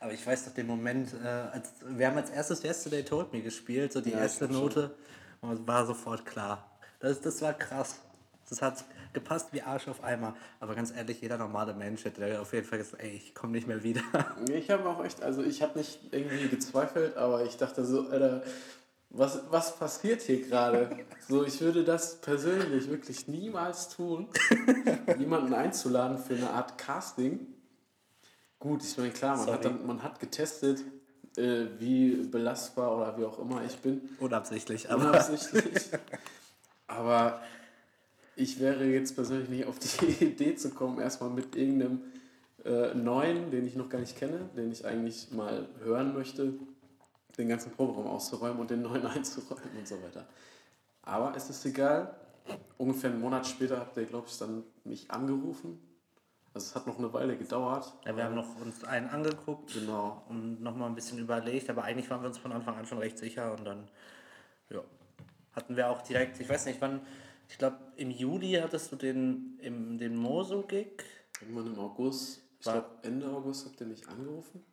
Aber 0.00 0.12
ich 0.12 0.26
weiß 0.26 0.44
doch 0.46 0.52
den 0.54 0.66
Moment, 0.66 1.14
äh, 1.22 1.26
als, 1.26 1.72
wir 1.86 2.06
haben 2.06 2.16
als 2.16 2.30
erstes 2.30 2.62
Yesterday 2.62 3.02
Told 3.04 3.32
Me 3.32 3.40
gespielt, 3.42 3.92
so 3.92 4.00
die 4.00 4.10
Ja, 4.10 4.20
erste 4.20 4.46
glaub 4.46 4.72
schon. 4.72 4.82
Note, 4.82 4.94
und 5.40 5.66
war 5.66 5.86
sofort 5.86 6.24
klar. 6.26 6.70
Das, 7.00 7.20
das 7.20 7.40
war 7.42 7.54
krass. 7.54 8.00
Das 8.48 8.62
hat 8.62 8.84
gepasst 9.12 9.48
wie 9.52 9.62
Arsch 9.62 9.88
auf 9.88 10.04
Eimer. 10.04 10.36
Aber 10.60 10.74
ganz 10.74 10.92
ehrlich, 10.94 11.20
jeder 11.20 11.38
normale 11.38 11.74
Mensch 11.74 12.04
hätte 12.04 12.40
auf 12.40 12.52
jeden 12.52 12.66
Fall 12.66 12.78
gesagt, 12.78 13.02
ey, 13.02 13.10
ich 13.10 13.34
komme 13.34 13.52
nicht 13.52 13.66
mehr 13.66 13.82
wieder. 13.82 14.02
Ich 14.52 14.70
habe 14.70 14.88
auch 14.88 15.04
echt, 15.04 15.22
also 15.22 15.42
ich 15.42 15.62
habe 15.62 15.78
nicht 15.78 15.98
irgendwie 16.12 16.48
gezweifelt, 16.48 17.16
aber 17.16 17.44
ich 17.44 17.56
dachte 17.56 17.84
so, 17.84 18.08
Alter, 18.08 18.42
was, 19.10 19.40
was 19.50 19.76
passiert 19.76 20.22
hier 20.22 20.42
gerade? 20.42 20.90
So, 21.28 21.44
ich 21.44 21.60
würde 21.60 21.82
das 21.82 22.20
persönlich 22.20 22.88
wirklich 22.88 23.26
niemals 23.26 23.88
tun, 23.88 24.28
jemanden 25.18 25.54
einzuladen 25.54 26.18
für 26.18 26.34
eine 26.34 26.50
Art 26.50 26.78
Casting. 26.78 27.40
Gut, 28.58 28.82
ich 28.82 28.96
meine, 28.96 29.10
klar, 29.10 29.36
man 29.36 29.46
hat, 29.46 29.64
dann, 29.64 29.86
man 29.86 30.02
hat 30.02 30.18
getestet, 30.18 30.82
äh, 31.36 31.66
wie 31.78 32.16
belastbar 32.16 32.96
oder 32.96 33.18
wie 33.18 33.24
auch 33.24 33.38
immer 33.38 33.62
ich 33.64 33.76
bin. 33.78 34.00
Unabsichtlich, 34.18 34.90
aber 34.90 35.10
Unabsichtlich. 35.10 35.90
Aber 36.88 37.42
ich 38.36 38.60
wäre 38.60 38.84
jetzt 38.84 39.16
persönlich 39.16 39.48
nicht 39.48 39.66
auf 39.66 39.78
die 39.78 40.06
Idee 40.24 40.54
zu 40.54 40.70
kommen, 40.70 41.00
erstmal 41.00 41.30
mit 41.30 41.56
irgendeinem 41.56 42.00
äh, 42.64 42.94
neuen, 42.94 43.50
den 43.50 43.66
ich 43.66 43.76
noch 43.76 43.88
gar 43.88 43.98
nicht 43.98 44.16
kenne, 44.16 44.48
den 44.56 44.70
ich 44.70 44.84
eigentlich 44.86 45.30
mal 45.32 45.66
hören 45.82 46.14
möchte, 46.14 46.54
den 47.38 47.48
ganzen 47.48 47.72
Proberaum 47.72 48.06
auszuräumen 48.06 48.60
und 48.60 48.70
den 48.70 48.82
neuen 48.82 49.04
einzuräumen 49.06 49.76
und 49.78 49.88
so 49.88 50.02
weiter. 50.02 50.26
Aber 51.02 51.34
es 51.36 51.50
ist 51.50 51.64
egal. 51.64 52.14
Ungefähr 52.78 53.10
einen 53.10 53.20
Monat 53.20 53.46
später 53.46 53.78
habt 53.78 53.96
ihr, 53.96 54.04
glaube 54.04 54.26
ich, 54.28 54.38
dann 54.38 54.62
mich 54.84 55.10
angerufen. 55.10 55.80
Also 56.56 56.68
es 56.70 56.74
hat 56.74 56.86
noch 56.86 56.98
eine 56.98 57.12
Weile 57.12 57.36
gedauert. 57.36 57.92
ja, 58.06 58.16
wir 58.16 58.24
haben 58.24 58.34
noch 58.34 58.58
uns 58.62 58.82
einen 58.82 59.10
angeguckt 59.10 59.74
Genau. 59.74 60.22
und 60.30 60.62
nochmal 60.62 60.88
ein 60.88 60.94
bisschen 60.94 61.18
überlegt, 61.18 61.68
aber 61.68 61.84
eigentlich 61.84 62.08
waren 62.08 62.22
wir 62.22 62.28
uns 62.28 62.38
von 62.38 62.50
Anfang 62.50 62.76
an 62.78 62.86
schon 62.86 62.96
recht 62.96 63.18
sicher 63.18 63.52
und 63.52 63.62
dann, 63.66 63.86
ja, 64.70 64.80
hatten 65.52 65.76
wir 65.76 65.90
auch 65.90 66.00
direkt, 66.00 66.40
ich 66.40 66.48
weiß 66.48 66.64
nicht 66.64 66.80
wann, 66.80 67.02
ich 67.50 67.58
glaube 67.58 67.76
im 67.96 68.10
Juli 68.10 68.52
hattest 68.54 68.90
du 68.90 68.96
den, 68.96 69.58
im, 69.60 69.98
den 69.98 70.16
Mosu-Gig 70.16 71.04
Irgendwann 71.42 71.66
im 71.74 71.78
August, 71.78 72.40
ich 72.58 72.60
glaube 72.64 72.86
Ende 73.02 73.28
August 73.28 73.66
habt 73.66 73.78
ihr 73.82 73.86
mich 73.88 74.08
angerufen. 74.08 74.64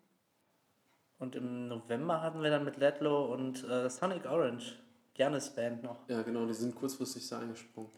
und 1.19 1.36
im 1.36 1.67
November 1.67 2.22
hatten 2.22 2.41
wir 2.41 2.50
dann 2.50 2.63
mit 2.63 2.78
Ledlow 2.78 3.26
und 3.34 3.62
äh, 3.69 3.89
Sonic 3.89 4.26
Orange, 4.26 4.80
Janis 5.17 5.50
Band 5.50 5.84
noch. 5.84 6.08
Ja, 6.08 6.22
genau, 6.22 6.46
die 6.46 6.54
sind 6.54 6.76
kurzfristig 6.76 7.28
da 7.28 7.39
eingesprungen. 7.39 7.91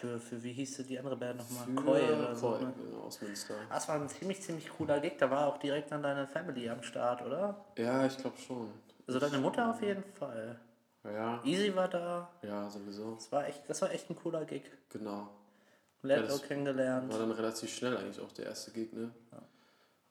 Für, 0.00 0.18
für 0.18 0.42
wie 0.42 0.52
hieß 0.54 0.78
die 0.86 0.98
andere 0.98 1.16
Band 1.16 1.38
nochmal? 1.38 1.84
Koi 1.84 2.02
oder 2.16 2.34
so. 2.34 2.52
Koi, 2.52 2.60
Ne? 2.64 2.72
genau, 2.82 3.00
aus 3.02 3.20
Münster. 3.20 3.54
Ah, 3.68 3.74
Das 3.74 3.86
war 3.88 3.96
ein 3.96 4.08
ziemlich, 4.08 4.40
ziemlich 4.40 4.70
cooler 4.74 4.98
Gig. 4.98 5.18
Da 5.18 5.30
war 5.30 5.46
auch 5.46 5.58
direkt 5.58 5.90
dann 5.92 6.02
deine 6.02 6.26
Family 6.26 6.70
am 6.70 6.82
Start, 6.82 7.20
oder? 7.22 7.66
Ja, 7.76 8.06
ich 8.06 8.16
glaube 8.16 8.38
schon. 8.38 8.70
Also 9.06 9.18
deine 9.20 9.38
Mutter 9.38 9.68
auf 9.68 9.82
jeden 9.82 10.02
Fall. 10.04 10.58
Ja, 11.04 11.42
Easy 11.44 11.74
war 11.76 11.88
da. 11.88 12.30
ja, 12.42 12.70
sowieso. 12.70 13.14
Das 13.16 13.30
war 13.32 13.46
echt, 13.46 13.68
das 13.68 13.82
war 13.82 13.90
echt 13.90 14.08
ein 14.08 14.16
cooler 14.16 14.44
Gig. 14.46 14.62
Genau. 14.90 15.28
Ledlow 16.02 16.28
das 16.28 16.42
kennengelernt. 16.44 17.12
War 17.12 17.18
dann 17.18 17.30
relativ 17.32 17.70
schnell 17.74 17.96
eigentlich 17.96 18.20
auch 18.20 18.32
der 18.32 18.46
erste 18.46 18.70
Gig, 18.70 18.92
ne? 18.94 19.10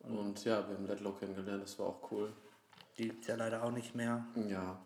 Und 0.01 0.45
ja, 0.45 0.67
wir 0.67 0.75
haben 0.75 0.85
Ledlow 0.85 1.13
kennengelernt, 1.13 1.63
das 1.63 1.77
war 1.79 1.87
auch 1.87 2.11
cool. 2.11 2.31
Die 2.97 3.07
gibt's 3.07 3.25
ja 3.27 3.35
leider 3.35 3.63
auch 3.63 3.71
nicht 3.71 3.95
mehr. 3.95 4.23
Ja, 4.47 4.79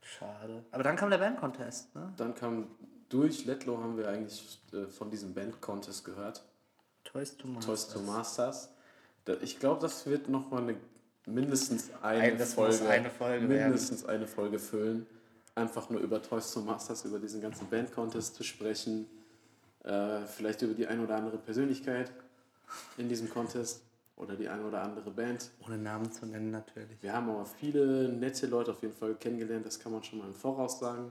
Schade. 0.00 0.64
Aber 0.70 0.82
dann 0.82 0.96
kam 0.96 1.10
der 1.10 1.18
Band-Contest, 1.18 1.94
ne? 1.94 2.12
dann 2.16 2.34
kam 2.34 2.68
durch 3.08 3.44
Ledlow 3.44 3.78
haben 3.78 3.96
wir 3.96 4.08
eigentlich 4.08 4.58
äh, 4.72 4.86
von 4.86 5.10
diesem 5.10 5.34
Band-Contest 5.34 6.04
gehört. 6.04 6.42
Toys 7.04 7.36
to 7.36 7.48
Masters. 7.48 7.66
Toys 7.66 7.94
to 7.94 8.00
Masters. 8.00 8.68
Ich 9.42 9.58
glaube, 9.58 9.80
das 9.80 10.06
wird 10.06 10.28
nochmal 10.28 10.62
eine, 10.62 10.76
mindestens 11.26 11.90
eine 12.02 12.22
Ein- 12.22 12.38
Folge, 12.38 12.88
eine 12.88 13.10
Folge 13.10 13.48
werden. 13.48 13.64
mindestens 13.70 14.04
eine 14.04 14.26
Folge 14.26 14.58
füllen. 14.58 15.06
Einfach 15.54 15.90
nur 15.90 16.00
über 16.00 16.22
Toys 16.22 16.52
to 16.52 16.60
Masters, 16.60 17.04
über 17.04 17.18
diesen 17.18 17.40
ganzen 17.40 17.66
Band-Contest 17.68 18.34
zu 18.34 18.42
sprechen. 18.44 19.06
Äh, 19.84 20.20
vielleicht 20.26 20.62
über 20.62 20.74
die 20.74 20.86
ein 20.86 21.00
oder 21.04 21.16
andere 21.16 21.38
Persönlichkeit 21.38 22.10
in 22.96 23.08
diesem 23.08 23.28
Contest 23.30 23.82
oder 24.16 24.34
die 24.34 24.48
ein 24.48 24.64
oder 24.64 24.82
andere 24.82 25.10
Band. 25.10 25.50
Ohne 25.64 25.78
Namen 25.78 26.10
zu 26.12 26.26
nennen 26.26 26.50
natürlich. 26.50 27.02
Wir 27.02 27.12
haben 27.12 27.28
aber 27.30 27.46
viele 27.46 28.08
nette 28.08 28.46
Leute 28.46 28.72
auf 28.72 28.82
jeden 28.82 28.94
Fall 28.94 29.14
kennengelernt, 29.14 29.64
das 29.66 29.78
kann 29.78 29.92
man 29.92 30.02
schon 30.02 30.18
mal 30.18 30.26
im 30.26 30.34
Voraus 30.34 30.78
sagen. 30.78 31.10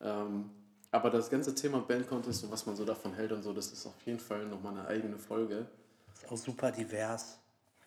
Ähm, 0.00 0.50
aber 0.90 1.10
das 1.10 1.30
ganze 1.30 1.54
Thema 1.54 1.80
Band 1.80 2.08
Contest 2.08 2.44
und 2.44 2.50
was 2.50 2.66
man 2.66 2.76
so 2.76 2.84
davon 2.84 3.14
hält 3.14 3.32
und 3.32 3.42
so, 3.42 3.52
das 3.52 3.72
ist 3.72 3.86
auf 3.86 4.00
jeden 4.04 4.20
Fall 4.20 4.46
nochmal 4.46 4.72
eine 4.72 4.88
eigene 4.88 5.18
Folge. 5.18 5.66
Ist 6.14 6.30
auch 6.30 6.36
super 6.36 6.72
divers. 6.72 7.38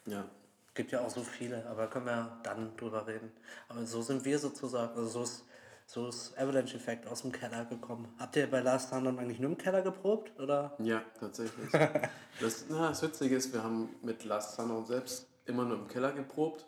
Ja, 0.05 0.25
Gibt 0.73 0.91
ja 0.91 1.01
auch 1.01 1.09
so 1.09 1.21
viele, 1.21 1.65
aber 1.67 1.87
können 1.87 2.07
wir 2.07 2.39
dann 2.41 2.75
drüber 2.75 3.05
reden. 3.05 3.31
Aber 3.69 3.85
so 3.85 4.01
sind 4.01 4.25
wir 4.25 4.39
sozusagen, 4.39 4.97
also 4.97 5.07
so 5.07 5.23
ist, 5.23 5.45
so 5.85 6.07
ist 6.07 6.35
Avalanche 6.35 6.77
Effect 6.77 7.05
aus 7.07 7.21
dem 7.21 7.31
Keller 7.31 7.65
gekommen. 7.65 8.11
Habt 8.17 8.35
ihr 8.37 8.49
bei 8.49 8.59
Last 8.61 8.89
Tandem 8.89 9.19
eigentlich 9.19 9.39
nur 9.39 9.51
im 9.51 9.57
Keller 9.57 9.83
geprobt? 9.83 10.31
Oder? 10.39 10.75
ja, 10.79 11.03
tatsächlich. 11.19 11.69
das, 12.41 12.65
na, 12.69 12.89
das 12.89 13.03
Witzige 13.03 13.35
ist, 13.35 13.53
wir 13.53 13.63
haben 13.63 13.89
mit 14.01 14.23
Last 14.25 14.55
Sundown 14.55 14.85
selbst 14.85 15.27
immer 15.45 15.63
nur 15.63 15.77
im 15.77 15.87
Keller 15.87 16.11
geprobt. 16.11 16.65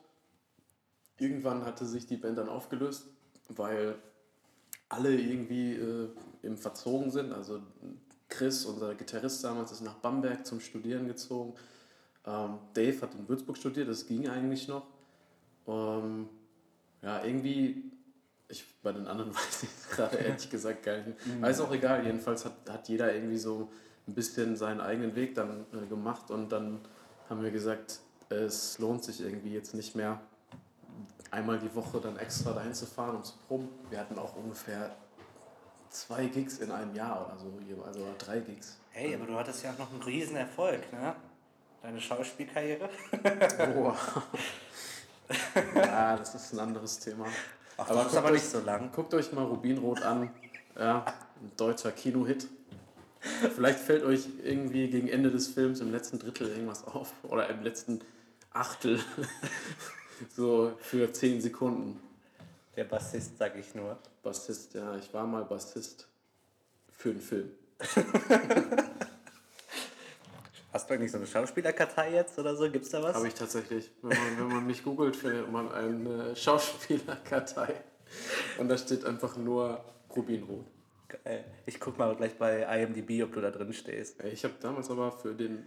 Irgendwann 1.17 1.65
hatte 1.65 1.85
sich 1.85 2.05
die 2.05 2.17
Band 2.17 2.37
dann 2.37 2.49
aufgelöst, 2.49 3.07
weil 3.49 3.95
alle 4.89 5.15
irgendwie 5.15 5.73
äh, 5.73 6.09
eben 6.43 6.57
verzogen 6.57 7.11
sind. 7.11 7.33
Also 7.33 7.61
Chris, 8.29 8.65
unser 8.65 8.95
Gitarrist 8.95 9.43
damals, 9.43 9.71
ist 9.71 9.81
nach 9.81 9.95
Bamberg 9.95 10.45
zum 10.45 10.59
Studieren 10.59 11.07
gezogen. 11.07 11.53
Ähm, 12.25 12.57
Dave 12.73 13.01
hat 13.01 13.13
in 13.15 13.27
Würzburg 13.27 13.57
studiert, 13.57 13.87
das 13.87 14.07
ging 14.07 14.27
eigentlich 14.27 14.67
noch. 14.67 14.87
Ähm, 15.67 16.29
ja, 17.01 17.23
irgendwie, 17.23 17.91
ich, 18.47 18.65
bei 18.81 18.91
den 18.91 19.07
anderen 19.07 19.33
weiß 19.35 19.63
ich 19.63 19.89
gerade 19.91 20.17
ehrlich 20.17 20.49
gesagt 20.49 20.83
gar 20.83 20.97
nicht. 20.97 21.25
mehr. 21.39 21.49
Ist 21.49 21.61
auch 21.61 21.71
egal, 21.71 22.05
jedenfalls 22.05 22.45
hat, 22.45 22.69
hat 22.69 22.87
jeder 22.89 23.13
irgendwie 23.13 23.37
so 23.37 23.71
ein 24.07 24.13
bisschen 24.13 24.55
seinen 24.55 24.81
eigenen 24.81 25.15
Weg 25.15 25.35
dann 25.35 25.65
äh, 25.73 25.85
gemacht 25.87 26.31
und 26.31 26.51
dann 26.51 26.79
haben 27.29 27.41
wir 27.41 27.51
gesagt, 27.51 27.99
es 28.29 28.77
lohnt 28.79 29.03
sich 29.03 29.21
irgendwie 29.21 29.53
jetzt 29.53 29.73
nicht 29.73 29.95
mehr, 29.95 30.19
einmal 31.31 31.59
die 31.59 31.73
Woche 31.75 31.99
dann 31.99 32.17
extra 32.17 32.53
dahin 32.53 32.73
zu 32.73 32.85
fahren, 32.85 33.17
um 33.17 33.23
zu 33.23 33.33
proben. 33.47 33.69
Wir 33.89 33.99
hatten 33.99 34.17
auch 34.17 34.35
ungefähr 34.35 34.95
zwei 35.89 36.25
Gigs 36.25 36.59
in 36.59 36.71
einem 36.71 36.93
Jahr 36.95 37.25
oder 37.25 37.37
so, 37.37 37.51
also 37.85 38.05
drei 38.17 38.39
Gigs. 38.39 38.77
Hey, 38.91 39.15
aber 39.15 39.25
du 39.25 39.35
hattest 39.35 39.63
ja 39.63 39.71
auch 39.71 39.77
noch 39.79 39.91
einen 39.91 40.03
riesen 40.03 40.35
Erfolg, 40.35 40.91
ne? 40.93 41.15
Deine 41.81 42.01
Schauspielkarriere. 42.01 42.89
Oh. 43.77 43.93
ja, 45.75 46.17
das 46.17 46.33
ist 46.35 46.53
ein 46.53 46.59
anderes 46.59 46.99
Thema. 46.99 47.25
Ach, 47.77 47.87
das 47.87 48.07
ist 48.07 48.17
aber 48.17 48.27
euch- 48.27 48.33
nicht 48.33 48.49
so 48.49 48.59
lang. 48.61 48.91
Guckt 48.91 49.13
euch 49.13 49.31
mal 49.33 49.43
Rubinrot 49.45 50.01
an. 50.01 50.31
Ja, 50.77 51.05
ein 51.41 51.51
deutscher 51.57 51.91
Kinohit. 51.91 52.47
Vielleicht 53.55 53.79
fällt 53.79 54.03
euch 54.03 54.27
irgendwie 54.43 54.87
gegen 54.89 55.07
Ende 55.07 55.31
des 55.31 55.47
Films 55.47 55.79
im 55.79 55.91
letzten 55.91 56.19
Drittel 56.19 56.47
irgendwas 56.49 56.85
auf. 56.85 57.11
Oder 57.23 57.49
im 57.49 57.63
letzten 57.63 58.01
Achtel. 58.51 58.99
So 60.35 60.73
für 60.79 61.11
10 61.11 61.41
Sekunden. 61.41 61.99
Der 62.75 62.83
Bassist, 62.85 63.37
sag 63.37 63.55
ich 63.57 63.73
nur. 63.73 63.97
Bassist, 64.21 64.73
ja, 64.73 64.95
ich 64.97 65.13
war 65.13 65.25
mal 65.25 65.45
Bassist 65.45 66.07
für 66.89 67.11
einen 67.11 67.21
Film. 67.21 67.51
Hast 70.73 70.89
du 70.89 70.93
eigentlich 70.93 71.11
so 71.11 71.17
eine 71.17 71.27
Schauspielerkartei 71.27 72.13
jetzt 72.13 72.37
oder 72.37 72.53
so? 72.55 72.69
Gibt's 72.69 72.89
da 72.89 73.01
was? 73.01 73.15
Habe 73.15 73.29
ich 73.29 73.33
tatsächlich. 73.33 73.91
Wenn 74.01 74.17
man, 74.17 74.37
wenn 74.39 74.47
man 74.47 74.67
mich 74.67 74.83
googelt, 74.83 75.15
findet 75.15 75.49
man 75.49 75.71
eine 75.71 76.35
Schauspielerkartei. 76.35 77.73
Und 78.57 78.67
da 78.67 78.77
steht 78.77 79.05
einfach 79.05 79.37
nur 79.37 79.83
Rubinrot. 80.13 80.65
Geil. 81.07 81.45
Ich 81.65 81.79
guck 81.79 81.97
mal 81.97 82.13
gleich 82.15 82.37
bei 82.37 82.63
IMDb, 82.63 83.23
ob 83.23 83.31
du 83.33 83.39
da 83.41 83.51
drin 83.51 83.71
stehst. 83.71 84.21
Ich 84.23 84.43
habe 84.43 84.55
damals 84.59 84.89
aber 84.89 85.11
für 85.11 85.33
den 85.33 85.65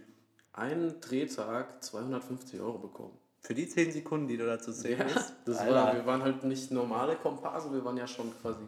einen 0.53 1.01
Drehtag 1.01 1.83
250 1.83 2.59
Euro 2.59 2.77
bekommen. 2.77 3.17
Für 3.41 3.53
die 3.53 3.67
10 3.67 3.91
Sekunden, 3.91 4.27
die 4.27 4.37
du 4.37 4.45
dazu 4.45 4.71
sehen 4.71 4.99
Ja, 4.99 5.05
bist. 5.05 5.33
das 5.45 5.57
Alter, 5.57 5.73
war, 5.73 5.93
wir 5.95 6.05
waren 6.05 6.21
halt 6.23 6.43
nicht 6.43 6.71
normale 6.71 7.15
Komparsen, 7.15 7.73
wir 7.73 7.83
waren 7.83 7.97
ja 7.97 8.07
schon 8.07 8.33
quasi 8.41 8.63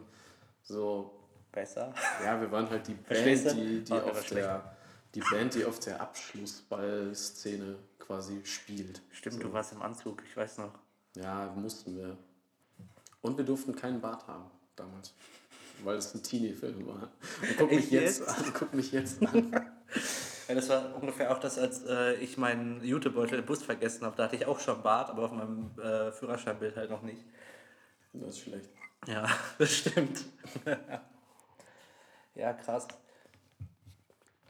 so, 0.62 1.12
besser. 1.50 1.92
ja, 2.24 2.40
wir 2.40 2.50
waren 2.50 2.68
halt 2.70 2.86
die 2.88 2.94
Band, 2.94 3.52
die, 3.52 3.84
die, 3.84 3.92
auf 3.92 4.26
der, 4.28 4.76
die 5.14 5.20
Band, 5.20 5.54
die 5.54 5.64
auf 5.64 5.78
der 5.80 6.00
Abschlussball-Szene 6.00 7.76
quasi 7.98 8.40
spielt. 8.44 9.02
Stimmt, 9.10 9.42
du 9.42 9.52
warst 9.52 9.72
im 9.72 9.82
Anzug, 9.82 10.22
ich 10.26 10.36
weiß 10.36 10.58
noch. 10.58 10.72
Ja, 11.16 11.52
mussten 11.56 11.96
wir. 11.96 12.16
Und 13.20 13.36
wir 13.36 13.44
durften 13.44 13.76
keinen 13.76 14.00
Bart 14.00 14.26
haben 14.26 14.50
damals, 14.74 15.14
weil 15.84 15.96
es 15.96 16.14
ein 16.14 16.22
Teenie-Film 16.22 16.86
war. 16.86 17.12
Und 17.42 17.56
guck 17.58 17.70
mich 17.70 17.90
jetzt, 17.90 18.20
jetzt? 18.20 18.28
an, 18.28 18.52
guck 18.54 18.74
mich 18.74 18.92
jetzt 18.92 19.22
an. 19.22 19.54
Ja, 20.52 20.56
das 20.56 20.68
war 20.68 20.94
ungefähr 21.00 21.32
auch 21.32 21.38
das, 21.38 21.58
als 21.58 21.82
äh, 21.86 22.12
ich 22.16 22.36
meinen 22.36 22.84
Jutebeutel 22.84 23.38
im 23.38 23.46
Bus 23.46 23.62
vergessen 23.62 24.04
habe. 24.04 24.14
Da 24.16 24.24
hatte 24.24 24.36
ich 24.36 24.44
auch 24.44 24.60
schon 24.60 24.82
Bart, 24.82 25.08
aber 25.08 25.24
auf 25.24 25.32
meinem 25.32 25.70
äh, 25.78 26.12
Führerscheinbild 26.12 26.76
halt 26.76 26.90
noch 26.90 27.00
nicht. 27.00 27.22
Das 28.12 28.34
ist 28.34 28.40
schlecht. 28.40 28.68
Ja, 29.06 29.26
das 29.58 29.74
stimmt. 29.74 30.26
ja, 32.34 32.52
krass. 32.52 32.86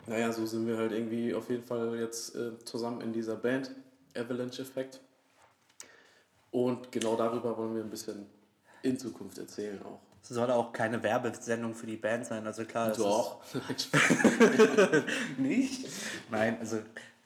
Naja, 0.09 0.33
so 0.33 0.45
sind 0.45 0.67
wir 0.67 0.77
halt 0.77 0.91
irgendwie 0.91 1.33
auf 1.35 1.49
jeden 1.49 1.62
Fall 1.62 1.97
jetzt 1.97 2.35
äh, 2.35 2.59
zusammen 2.65 3.01
in 3.01 3.12
dieser 3.12 3.37
Band, 3.37 3.71
Avalanche 4.17 4.62
Effect. 4.62 4.99
Und 6.51 6.91
genau 6.91 7.15
darüber 7.15 7.57
wollen 7.57 7.77
wir 7.77 7.85
ein 7.85 7.91
bisschen 7.91 8.27
in 8.83 8.99
Zukunft 8.99 9.38
erzählen 9.38 9.81
auch. 9.85 10.01
Es 10.23 10.29
soll 10.29 10.51
auch 10.51 10.73
keine 10.73 11.03
Werbesendung 11.03 11.75
für 11.75 11.87
die 11.87 11.97
Band 11.97 12.25
sein, 12.27 12.47
also 12.47 12.65
klar. 12.65 12.91
es 12.93 12.99
Doch. 12.99 13.43
Ist 13.69 13.91
nicht? 15.39 15.89
Nein, 16.31 16.59
also 16.61 16.79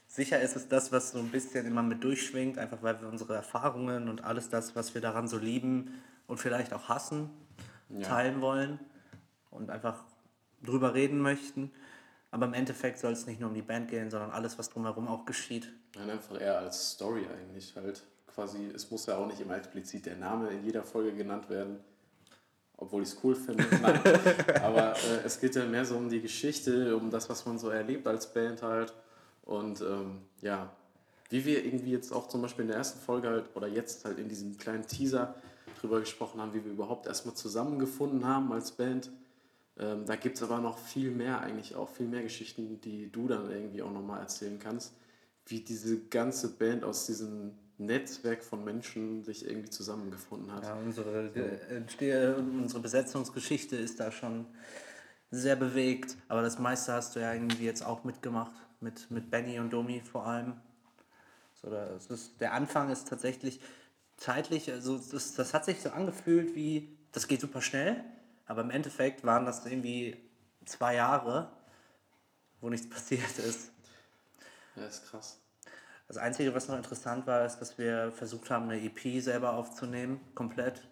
sicher 0.09 0.41
ist 0.41 0.57
es 0.57 0.67
das, 0.69 0.93
was 0.93 1.11
so 1.11 1.19
ein 1.19 1.29
bisschen 1.31 1.67
immer 1.67 1.83
mit 1.83 2.03
durchschwingt, 2.03 2.59
einfach 2.59 2.83
weil 2.83 3.01
wir 3.01 3.09
unsere 3.09 3.35
Erfahrungen 3.35 4.09
und 4.09 4.25
alles 4.25 4.49
das, 4.49 4.75
was 4.75 4.95
wir 4.95 5.01
daran 5.03 5.29
so 5.29 5.37
lieben 5.39 6.03
und 6.27 6.39
vielleicht 6.39 6.73
auch 6.73 6.89
hassen, 6.89 7.31
Ja. 7.91 8.01
teilen 8.09 8.41
wollen 8.41 8.81
und 9.51 9.71
einfach 9.71 10.03
drüber 10.63 10.95
reden 10.95 11.21
möchten. 11.21 11.71
Aber 12.31 12.47
im 12.47 12.55
Endeffekt 12.55 12.99
soll 12.99 13.13
es 13.13 13.27
nicht 13.27 13.41
nur 13.41 13.51
um 13.51 13.55
die 13.55 13.63
Band 13.63 13.89
gehen, 13.89 14.11
sondern 14.11 14.31
alles, 14.31 14.59
was 14.59 14.71
drumherum 14.71 15.07
auch 15.07 15.25
geschieht. 15.27 15.71
Nein, 15.95 16.11
einfach 16.11 16.41
eher 16.41 16.59
als 16.59 16.93
Story 16.93 17.27
eigentlich 17.33 17.75
halt. 17.77 18.03
Quasi, 18.35 18.67
es 18.75 18.91
muss 18.91 19.07
ja 19.07 19.17
auch 19.17 19.27
nicht 19.27 19.41
immer 19.41 19.57
explizit 19.57 20.05
der 20.07 20.17
Name 20.17 20.49
in 20.51 20.65
jeder 20.65 20.83
Folge 20.83 21.15
genannt 21.15 21.49
werden. 21.49 21.79
Obwohl 22.79 23.03
ich 23.03 23.09
es 23.09 23.19
cool 23.23 23.35
finde. 23.35 23.65
Nein. 23.83 24.01
Aber 24.63 24.93
äh, 24.93 25.25
es 25.25 25.41
geht 25.41 25.55
ja 25.55 25.65
mehr 25.65 25.85
so 25.85 25.97
um 25.97 26.09
die 26.09 26.21
Geschichte, 26.21 26.97
um 26.97 27.11
das, 27.11 27.29
was 27.31 27.47
man 27.47 27.59
so 27.59 27.71
erlebt 27.71 28.07
als 28.07 28.33
Band 28.33 28.63
halt. 28.63 28.93
Und 29.43 29.81
ähm, 29.81 30.23
ja, 30.43 30.71
wie 31.31 31.45
wir 31.45 31.65
irgendwie 31.65 31.93
jetzt 31.93 32.13
auch 32.13 32.29
zum 32.29 32.43
Beispiel 32.43 32.63
in 32.63 32.69
der 32.69 32.77
ersten 32.77 33.01
Folge 33.01 33.29
halt 33.29 33.45
oder 33.55 33.67
jetzt 33.67 34.05
halt 34.05 34.19
in 34.19 34.29
diesem 34.29 34.57
kleinen 34.59 34.87
Teaser 34.87 35.35
drüber 35.81 36.01
gesprochen 36.01 36.41
haben, 36.41 36.55
wie 36.55 36.65
wir 36.65 36.73
überhaupt 36.73 37.07
erstmal 37.07 37.35
zusammengefunden 37.35 38.27
haben 38.27 38.53
als 38.53 38.73
Band. 38.73 39.11
Ähm, 39.79 40.07
da 40.07 40.17
gibt 40.17 40.37
es 40.37 40.43
aber 40.43 40.59
noch 40.59 40.79
viel 40.79 41.11
mehr 41.11 41.41
eigentlich 41.41 41.75
auch, 41.75 41.89
viel 41.89 42.07
mehr 42.07 42.23
Geschichten, 42.23 42.81
die 42.81 43.11
du 43.11 43.29
dann 43.29 43.51
irgendwie 43.51 43.83
auch 43.83 43.93
nochmal 43.93 44.21
erzählen 44.21 44.59
kannst, 44.59 44.95
wie 45.47 45.61
diese 45.61 45.99
ganze 45.99 46.57
Band 46.57 46.85
aus 46.85 47.07
diesem 47.07 47.53
Netzwerk 47.79 48.43
von 48.43 48.65
Menschen 48.65 49.23
sich 49.25 49.47
irgendwie 49.47 49.71
zusammengefunden 49.71 50.53
hat. 50.53 50.65
Ja, 50.65 50.75
unsere, 50.75 51.31
äh, 51.35 51.75
entstehe- 51.79 52.35
unsere 52.37 52.81
Besetzungsgeschichte 52.81 53.77
ist 53.77 54.01
da 54.01 54.11
schon 54.11 54.47
sehr 55.31 55.57
bewegt, 55.57 56.17
aber 56.29 56.43
das 56.43 56.59
meiste 56.59 56.93
hast 56.93 57.17
du 57.17 57.21
ja 57.21 57.33
irgendwie 57.35 57.65
jetzt 57.65 57.85
auch 57.85 58.05
mitgemacht, 58.05 58.53
mit, 58.81 59.11
mit 59.11 59.31
Benny 59.31 59.59
und 59.59 59.71
Domi 59.73 60.01
vor 60.01 60.27
allem. 60.27 60.55
So, 61.55 61.71
das 61.71 62.07
ist, 62.07 62.41
der 62.41 62.53
Anfang 62.53 62.91
ist 62.91 63.09
tatsächlich 63.09 63.61
zeitlich, 64.17 64.71
also 64.71 64.99
das, 64.99 65.35
das 65.35 65.53
hat 65.53 65.65
sich 65.65 65.81
so 65.83 65.91
angefühlt 65.91 66.55
wie, 66.55 66.97
das 67.13 67.27
geht 67.29 67.41
super 67.41 67.61
schnell, 67.61 68.05
aber 68.47 68.63
im 68.63 68.71
Endeffekt 68.71 69.25
waren 69.25 69.45
das 69.45 69.67
irgendwie 69.67 70.17
zwei 70.65 70.95
Jahre, 70.95 71.51
wo 72.61 72.69
nichts 72.71 72.89
passiert 72.91 73.39
ist. 73.39 73.71
Ja, 74.77 74.87
ist 74.87 75.07
krass. 75.11 75.39
Das 76.09 76.19
Einzige, 76.19 76.55
was 76.55 76.69
noch 76.69 76.77
interessant 76.77 77.27
war, 77.27 77.45
ist, 77.45 77.59
dass 77.59 77.79
wir 77.79 78.13
versucht 78.13 78.51
haben, 78.51 78.71
eine 78.71 78.81
EP 78.81 79.21
selber 79.21 79.55
aufzunehmen, 79.55 80.21
komplett. 80.35 80.87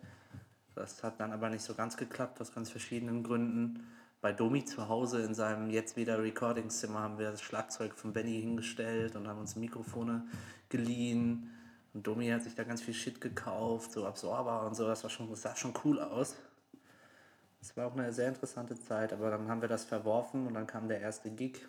Das 0.75 1.05
hat 1.05 1.21
dann 1.21 1.33
aber 1.33 1.51
nicht 1.51 1.63
so 1.63 1.75
ganz 1.75 1.97
geklappt, 1.97 2.41
aus 2.41 2.53
ganz 2.53 2.71
verschiedenen 2.71 3.23
Gründen. 3.23 3.87
Bei 4.21 4.33
Domi 4.33 4.65
zu 4.65 4.89
Hause 4.89 5.23
in 5.23 5.35
seinem 5.35 5.71
jetzt 5.71 5.97
wieder 5.97 6.21
Recordingzimmer 6.21 6.99
haben 6.99 7.19
wir 7.19 7.31
das 7.31 7.43
Schlagzeug 7.43 7.95
von 7.95 8.13
Benny 8.13 8.41
hingestellt 8.41 9.15
und 9.15 9.29
haben 9.29 9.39
uns 9.39 9.55
Mikrofone 9.55 10.27
geliehen. 10.69 11.51
Und 11.93 12.05
Domi 12.05 12.29
hat 12.31 12.43
sich 12.43 12.57
da 12.57 12.65
ganz 12.65 12.83
viel 12.83 12.95
Shit 12.95 13.21
gekauft, 13.21 13.93
so 13.93 14.07
Absorber 14.07 14.67
und 14.67 14.75
so. 14.75 14.89
Das, 14.89 15.05
war 15.05 15.11
schon, 15.11 15.31
das 15.31 15.43
sah 15.43 15.55
schon 15.55 15.75
cool 15.85 16.01
aus. 16.01 16.35
Es 17.61 17.77
war 17.77 17.87
auch 17.87 17.93
eine 17.93 18.13
sehr 18.13 18.29
interessante 18.29 18.79
Zeit, 18.81 19.13
aber 19.13 19.31
dann 19.31 19.49
haben 19.49 19.61
wir 19.61 19.69
das 19.69 19.85
verworfen 19.85 20.49
und 20.49 20.55
dann 20.55 20.67
kam 20.67 20.89
der 20.89 21.01
erste 21.01 21.31
Gig. 21.31 21.61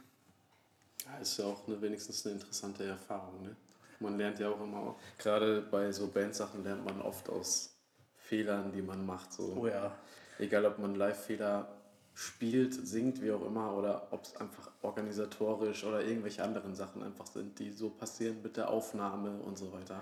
Ja, 1.05 1.17
ist 1.17 1.37
ja 1.37 1.45
auch 1.45 1.67
eine, 1.67 1.81
wenigstens 1.81 2.25
eine 2.25 2.35
interessante 2.35 2.83
Erfahrung. 2.85 3.41
Ne? 3.43 3.55
Man 3.99 4.17
lernt 4.17 4.39
ja 4.39 4.49
auch 4.49 4.61
immer, 4.61 4.77
auch, 4.77 4.99
gerade 5.17 5.61
bei 5.61 5.91
so 5.91 6.07
Bandsachen 6.07 6.63
lernt 6.63 6.83
man 6.85 7.01
oft 7.01 7.29
aus 7.29 7.75
Fehlern, 8.17 8.71
die 8.71 8.81
man 8.81 9.05
macht. 9.05 9.31
So. 9.33 9.55
Oh 9.59 9.67
ja. 9.67 9.95
Egal, 10.39 10.65
ob 10.65 10.79
man 10.79 10.95
Live-Fehler 10.95 11.67
spielt, 12.13 12.73
singt, 12.73 13.21
wie 13.21 13.31
auch 13.31 13.45
immer, 13.45 13.73
oder 13.75 14.07
ob 14.11 14.23
es 14.23 14.35
einfach 14.37 14.71
organisatorisch 14.81 15.83
oder 15.83 16.01
irgendwelche 16.01 16.43
anderen 16.43 16.73
Sachen 16.75 17.03
einfach 17.03 17.27
sind, 17.27 17.59
die 17.59 17.71
so 17.71 17.89
passieren 17.89 18.41
mit 18.41 18.57
der 18.57 18.69
Aufnahme 18.69 19.37
und 19.41 19.57
so 19.57 19.71
weiter. 19.73 20.01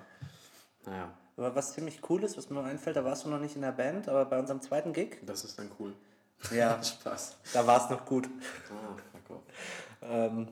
Naja, 0.85 1.11
Aber 1.37 1.55
was 1.55 1.73
ziemlich 1.73 2.01
cool 2.09 2.23
ist, 2.23 2.37
was 2.37 2.49
mir 2.49 2.63
einfällt, 2.63 2.95
da 2.95 3.03
warst 3.03 3.25
du 3.25 3.29
noch 3.29 3.39
nicht 3.39 3.55
in 3.55 3.61
der 3.61 3.71
Band, 3.71 4.07
aber 4.07 4.25
bei 4.25 4.37
unserem 4.39 4.61
zweiten 4.61 4.93
Gig, 4.93 5.17
das 5.25 5.43
ist 5.43 5.57
dann 5.57 5.71
cool. 5.79 5.93
ja, 6.51 6.81
Spaß. 6.83 7.37
da 7.53 7.65
war 7.65 7.83
es 7.83 7.89
noch 7.89 8.05
gut. 8.05 8.29
Ah, 8.69 8.95
fuck 9.11 9.37
off. 9.37 9.43
Ähm, 10.01 10.47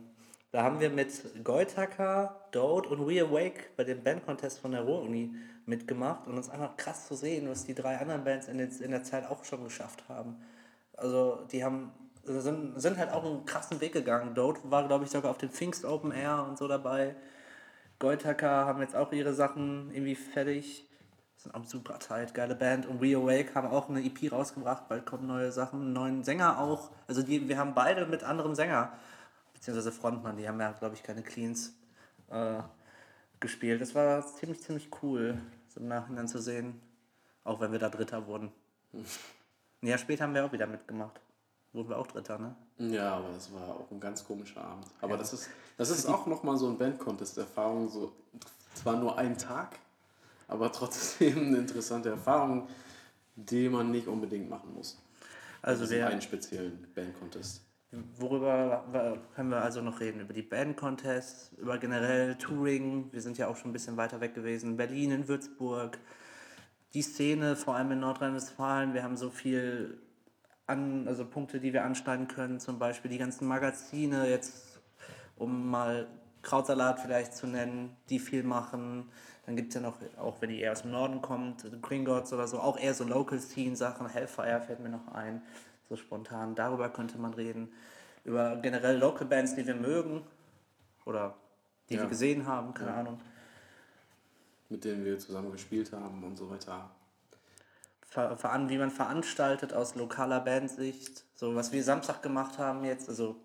da 0.51 0.63
haben 0.63 0.79
wir 0.79 0.89
mit 0.89 1.43
Goitaka, 1.43 2.35
Dode 2.51 2.89
und 2.89 3.07
We 3.07 3.21
Awake 3.21 3.69
bei 3.77 3.83
dem 3.83 4.03
Bandcontest 4.03 4.59
von 4.59 4.71
der 4.71 4.81
Ruhr-Uni 4.81 5.33
mitgemacht 5.65 6.27
und 6.27 6.35
uns 6.35 6.49
einfach 6.49 6.75
krass 6.75 7.07
zu 7.07 7.15
sehen, 7.15 7.49
was 7.49 7.65
die 7.65 7.75
drei 7.75 7.97
anderen 7.97 8.23
Bands 8.23 8.47
in, 8.47 8.57
den, 8.57 8.69
in 8.81 8.91
der 8.91 9.03
Zeit 9.03 9.29
auch 9.29 9.45
schon 9.45 9.63
geschafft 9.63 10.03
haben. 10.09 10.35
Also 10.97 11.39
die 11.51 11.63
haben 11.63 11.91
sind, 12.23 12.79
sind 12.79 12.97
halt 12.97 13.11
auch 13.11 13.23
einen 13.23 13.45
krassen 13.45 13.81
Weg 13.81 13.93
gegangen. 13.93 14.35
Dode 14.35 14.59
war, 14.65 14.87
glaube 14.87 15.05
ich, 15.05 15.11
sogar 15.11 15.31
auf 15.31 15.37
dem 15.37 15.49
Pfingst 15.49 15.85
Open 15.85 16.11
Air 16.11 16.45
und 16.47 16.57
so 16.57 16.67
dabei. 16.67 17.15
Goitaka 17.99 18.65
haben 18.65 18.81
jetzt 18.81 18.95
auch 18.95 19.11
ihre 19.11 19.33
Sachen 19.33 19.91
irgendwie 19.91 20.15
fertig. 20.15 20.87
Sind 21.37 21.55
auch 21.55 21.65
super 21.65 21.97
tight, 21.97 22.33
geile 22.33 22.55
Band. 22.55 22.85
Und 22.85 23.01
We 23.01 23.15
Awake 23.15 23.55
haben 23.55 23.67
auch 23.67 23.89
eine 23.89 24.03
EP 24.03 24.31
rausgebracht, 24.31 24.87
bald 24.87 25.05
kommen 25.05 25.25
neue 25.25 25.51
Sachen, 25.51 25.93
neuen 25.93 26.23
Sänger 26.23 26.59
auch. 26.59 26.91
Also 27.07 27.23
die, 27.23 27.47
wir 27.47 27.57
haben 27.57 27.73
beide 27.73 28.05
mit 28.05 28.23
anderem 28.23 28.53
Sänger, 28.53 28.91
beziehungsweise 29.61 29.91
Frontmann, 29.91 30.37
die 30.37 30.47
haben 30.47 30.59
ja, 30.59 30.71
glaube 30.71 30.95
ich, 30.95 31.03
keine 31.03 31.21
Cleans 31.21 31.75
äh, 32.29 32.63
gespielt. 33.39 33.79
Das 33.79 33.93
war 33.93 34.25
ziemlich, 34.25 34.59
ziemlich 34.59 34.89
cool, 35.03 35.37
so 35.67 35.79
im 35.79 35.87
Nachhinein 35.87 36.27
zu 36.27 36.41
sehen. 36.41 36.81
Auch 37.43 37.59
wenn 37.59 37.71
wir 37.71 37.77
da 37.77 37.89
Dritter 37.89 38.25
wurden. 38.25 38.51
Ein 39.83 39.87
Jahr 39.87 39.99
später 39.99 40.23
haben 40.23 40.33
wir 40.33 40.45
auch 40.45 40.51
wieder 40.51 40.65
mitgemacht. 40.65 41.19
Wurden 41.73 41.89
wir 41.89 41.97
auch 41.97 42.07
Dritter, 42.07 42.39
ne? 42.39 42.55
Ja, 42.79 43.17
aber 43.17 43.29
das 43.29 43.53
war 43.53 43.67
auch 43.69 43.91
ein 43.91 43.99
ganz 43.99 44.25
komischer 44.25 44.63
Abend. 44.63 44.85
Aber 44.99 45.15
das 45.15 45.31
ist, 45.31 45.49
das 45.77 45.91
ist 45.91 46.05
auch 46.07 46.25
nochmal 46.25 46.57
so 46.57 46.67
ein 46.67 46.77
Band-Contest-Erfahrung. 46.77 47.87
So, 47.87 48.13
zwar 48.73 48.97
nur 48.97 49.17
ein 49.17 49.37
Tag, 49.37 49.77
aber 50.47 50.71
trotzdem 50.71 51.37
eine 51.37 51.57
interessante 51.59 52.09
Erfahrung, 52.09 52.67
die 53.35 53.69
man 53.69 53.91
nicht 53.91 54.07
unbedingt 54.07 54.49
machen 54.49 54.73
muss. 54.73 54.99
Also 55.61 55.83
Diesen 55.83 55.97
wir, 55.97 56.07
einen 56.07 56.21
speziellen 56.21 56.87
Band-Contest. 56.93 57.61
Worüber 57.91 58.85
können 59.35 59.49
wir 59.49 59.61
also 59.61 59.81
noch 59.81 59.99
reden? 59.99 60.21
Über 60.21 60.33
die 60.33 60.41
Band-Contests, 60.41 61.51
über 61.57 61.77
generell 61.77 62.35
Touring. 62.35 63.11
Wir 63.11 63.21
sind 63.21 63.37
ja 63.37 63.47
auch 63.47 63.57
schon 63.57 63.71
ein 63.71 63.73
bisschen 63.73 63.97
weiter 63.97 64.21
weg 64.21 64.33
gewesen. 64.33 64.77
Berlin, 64.77 65.11
in 65.11 65.27
Würzburg. 65.27 65.99
Die 66.93 67.01
Szene, 67.01 67.57
vor 67.57 67.75
allem 67.75 67.91
in 67.91 67.99
Nordrhein-Westfalen. 67.99 68.93
Wir 68.93 69.03
haben 69.03 69.17
so 69.17 69.29
viel 69.29 69.99
an, 70.67 71.05
also 71.05 71.25
Punkte, 71.25 71.59
die 71.59 71.73
wir 71.73 71.83
anschneiden 71.83 72.29
können. 72.29 72.61
Zum 72.61 72.79
Beispiel 72.79 73.11
die 73.11 73.17
ganzen 73.17 73.45
Magazine, 73.45 74.29
jetzt 74.29 74.79
um 75.35 75.69
mal 75.69 76.07
Krautsalat 76.43 77.01
vielleicht 77.01 77.35
zu 77.35 77.45
nennen, 77.45 77.97
die 78.09 78.19
viel 78.19 78.43
machen. 78.43 79.09
Dann 79.45 79.57
gibt 79.57 79.69
es 79.69 79.75
ja 79.75 79.81
noch, 79.81 79.97
auch 80.17 80.41
wenn 80.41 80.49
die 80.49 80.61
eher 80.61 80.71
aus 80.71 80.83
dem 80.83 80.91
Norden 80.91 81.21
kommt, 81.21 81.65
Gringotts 81.81 82.31
oder 82.31 82.47
so, 82.47 82.59
auch 82.59 82.79
eher 82.79 82.93
so 82.93 83.03
Local-Scene-Sachen. 83.03 84.07
Hellfire 84.07 84.61
fällt 84.61 84.79
mir 84.79 84.89
noch 84.89 85.09
ein, 85.09 85.41
so 85.91 85.97
spontan. 85.97 86.55
Darüber 86.55 86.89
könnte 86.89 87.17
man 87.17 87.33
reden. 87.33 87.71
Über 88.23 88.55
generell 88.57 88.97
Local-Bands, 88.97 89.55
die 89.55 89.67
wir 89.67 89.75
mögen 89.75 90.23
oder 91.05 91.35
die 91.89 91.95
Ja. 91.95 92.01
wir 92.01 92.07
gesehen 92.09 92.47
haben, 92.47 92.73
keine 92.73 92.91
Ja. 92.91 92.97
Ahnung. 92.97 93.19
mit 94.69 94.85
denen 94.85 95.03
wir 95.03 95.19
zusammen 95.19 95.51
gespielt 95.51 95.91
haben 95.91 96.23
und 96.23 96.37
so 96.37 96.49
weiter. 96.49 96.89
ver 98.07 98.37
veran 98.37 98.69
wie 98.69 98.77
man 98.77 98.89
veranstaltet 98.89 99.73
aus 99.73 99.95
lokaler 99.95 100.39
Bandsicht. 100.39 101.25
So 101.35 101.55
was 101.55 101.73
wir 101.73 101.83
Samstag 101.83 102.21
gemacht 102.21 102.57
haben 102.57 102.85
jetzt, 102.85 103.09
also 103.09 103.35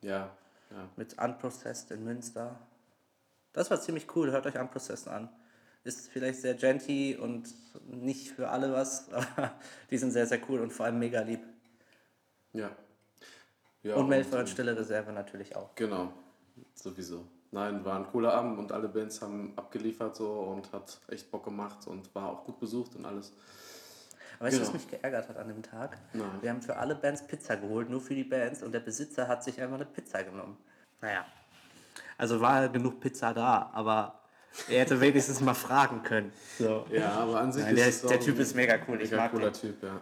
Ja, 0.00 0.30
ja. 0.70 0.88
mit 0.96 1.18
Unprocessed 1.20 1.90
in 1.90 2.04
Münster. 2.04 2.56
Das 3.52 3.68
war 3.70 3.80
ziemlich 3.80 4.06
cool, 4.14 4.30
hört 4.30 4.46
euch 4.46 4.56
Unprocessed 4.58 5.08
an. 5.08 5.28
Ist 5.88 6.10
vielleicht 6.10 6.42
sehr 6.42 6.52
genty 6.54 7.16
und 7.16 7.48
nicht 7.86 8.32
für 8.32 8.50
alle 8.50 8.70
was, 8.72 9.10
aber 9.36 9.54
die 9.90 9.96
sind 9.96 10.10
sehr, 10.10 10.26
sehr 10.26 10.38
cool 10.48 10.60
und 10.60 10.70
vor 10.70 10.84
allem 10.84 10.98
mega 10.98 11.22
lieb. 11.22 11.40
Ja. 12.52 12.70
ja 13.82 13.94
Und 13.94 14.08
Melford 14.08 14.40
ähm, 14.40 14.46
Stille 14.46 14.76
Reserve 14.76 15.12
natürlich 15.12 15.56
auch. 15.56 15.74
Genau, 15.74 16.12
sowieso. 16.74 17.24
Nein, 17.50 17.82
war 17.86 17.96
ein 17.96 18.06
cooler 18.06 18.34
Abend 18.34 18.58
und 18.58 18.72
alle 18.72 18.88
Bands 18.88 19.22
haben 19.22 19.54
abgeliefert 19.56 20.16
so 20.16 20.30
und 20.30 20.70
hat 20.72 21.00
echt 21.08 21.30
Bock 21.30 21.44
gemacht 21.44 21.86
und 21.86 22.14
war 22.14 22.28
auch 22.28 22.44
gut 22.44 22.60
besucht 22.60 22.94
und 22.94 23.06
alles. 23.06 23.32
Aber 24.38 24.48
weißt 24.48 24.58
du, 24.58 24.60
was 24.60 24.68
Genau. 24.68 24.82
mich 24.82 24.90
geärgert 24.90 25.28
hat 25.30 25.38
an 25.38 25.48
dem 25.48 25.62
Tag? 25.62 25.98
Nein. 26.12 26.28
Wir 26.42 26.50
haben 26.50 26.60
für 26.60 26.76
alle 26.76 26.94
Bands 26.94 27.26
Pizza 27.26 27.56
geholt, 27.56 27.88
nur 27.88 28.02
für 28.02 28.14
die 28.14 28.24
Bands 28.24 28.62
und 28.62 28.72
der 28.72 28.80
Besitzer 28.80 29.26
hat 29.26 29.42
sich 29.42 29.58
einfach 29.60 29.76
eine 29.76 29.86
Pizza 29.86 30.22
genommen. 30.22 30.58
Naja. 31.00 31.24
Also 32.18 32.40
war 32.42 32.68
genug 32.68 33.00
Pizza 33.00 33.32
da, 33.32 33.70
aber 33.72 34.20
er 34.68 34.80
hätte 34.80 35.00
wenigstens 35.00 35.40
mal 35.40 35.54
fragen 35.54 36.02
können. 36.02 36.32
So. 36.58 36.86
Ja, 36.90 37.10
aber 37.12 37.40
an 37.40 37.52
sich 37.52 37.64
Nein, 37.64 37.76
der, 37.76 37.88
ist, 37.88 38.08
der 38.08 38.18
auch 38.18 38.22
Typ 38.22 38.38
ist 38.38 38.54
mega 38.54 38.78
cool. 38.88 39.00
Ich 39.00 39.10
Mega 39.10 39.22
mag 39.22 39.32
cooler 39.32 39.50
den. 39.50 39.60
Typ, 39.60 39.82
ja. 39.82 40.00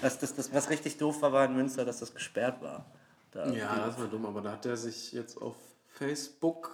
Das, 0.00 0.18
das, 0.18 0.34
das, 0.34 0.52
was 0.52 0.70
richtig 0.70 0.96
doof 0.98 1.20
war, 1.22 1.32
war 1.32 1.44
in 1.46 1.56
Münster, 1.56 1.84
dass 1.84 2.00
das 2.00 2.14
gesperrt 2.14 2.62
war. 2.62 2.86
Da, 3.32 3.50
Ja, 3.50 3.86
das 3.86 3.98
war 3.98 4.06
dumm, 4.06 4.26
aber 4.26 4.40
da 4.40 4.52
hat 4.52 4.66
er 4.66 4.76
sich 4.76 5.12
jetzt 5.12 5.40
auf 5.40 5.56
Facebook 5.88 6.70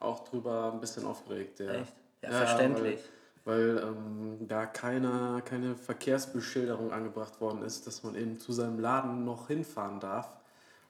auch 0.00 0.28
drüber 0.28 0.72
ein 0.72 0.80
bisschen 0.80 1.04
aufgeregt. 1.04 1.60
Ja, 1.60 1.72
Echt? 1.72 1.94
Ja, 2.22 2.30
verständlich. 2.30 3.00
Weil, 3.44 3.76
weil 3.76 3.82
ähm, 3.82 4.48
da 4.48 4.66
keine, 4.66 5.42
keine 5.44 5.74
Verkehrsbeschilderung 5.74 6.92
angebracht 6.92 7.40
worden 7.40 7.62
ist, 7.62 7.86
dass 7.86 8.02
man 8.02 8.14
eben 8.14 8.38
zu 8.38 8.52
seinem 8.52 8.78
Laden 8.78 9.24
noch 9.24 9.48
hinfahren 9.48 10.00
darf. 10.00 10.28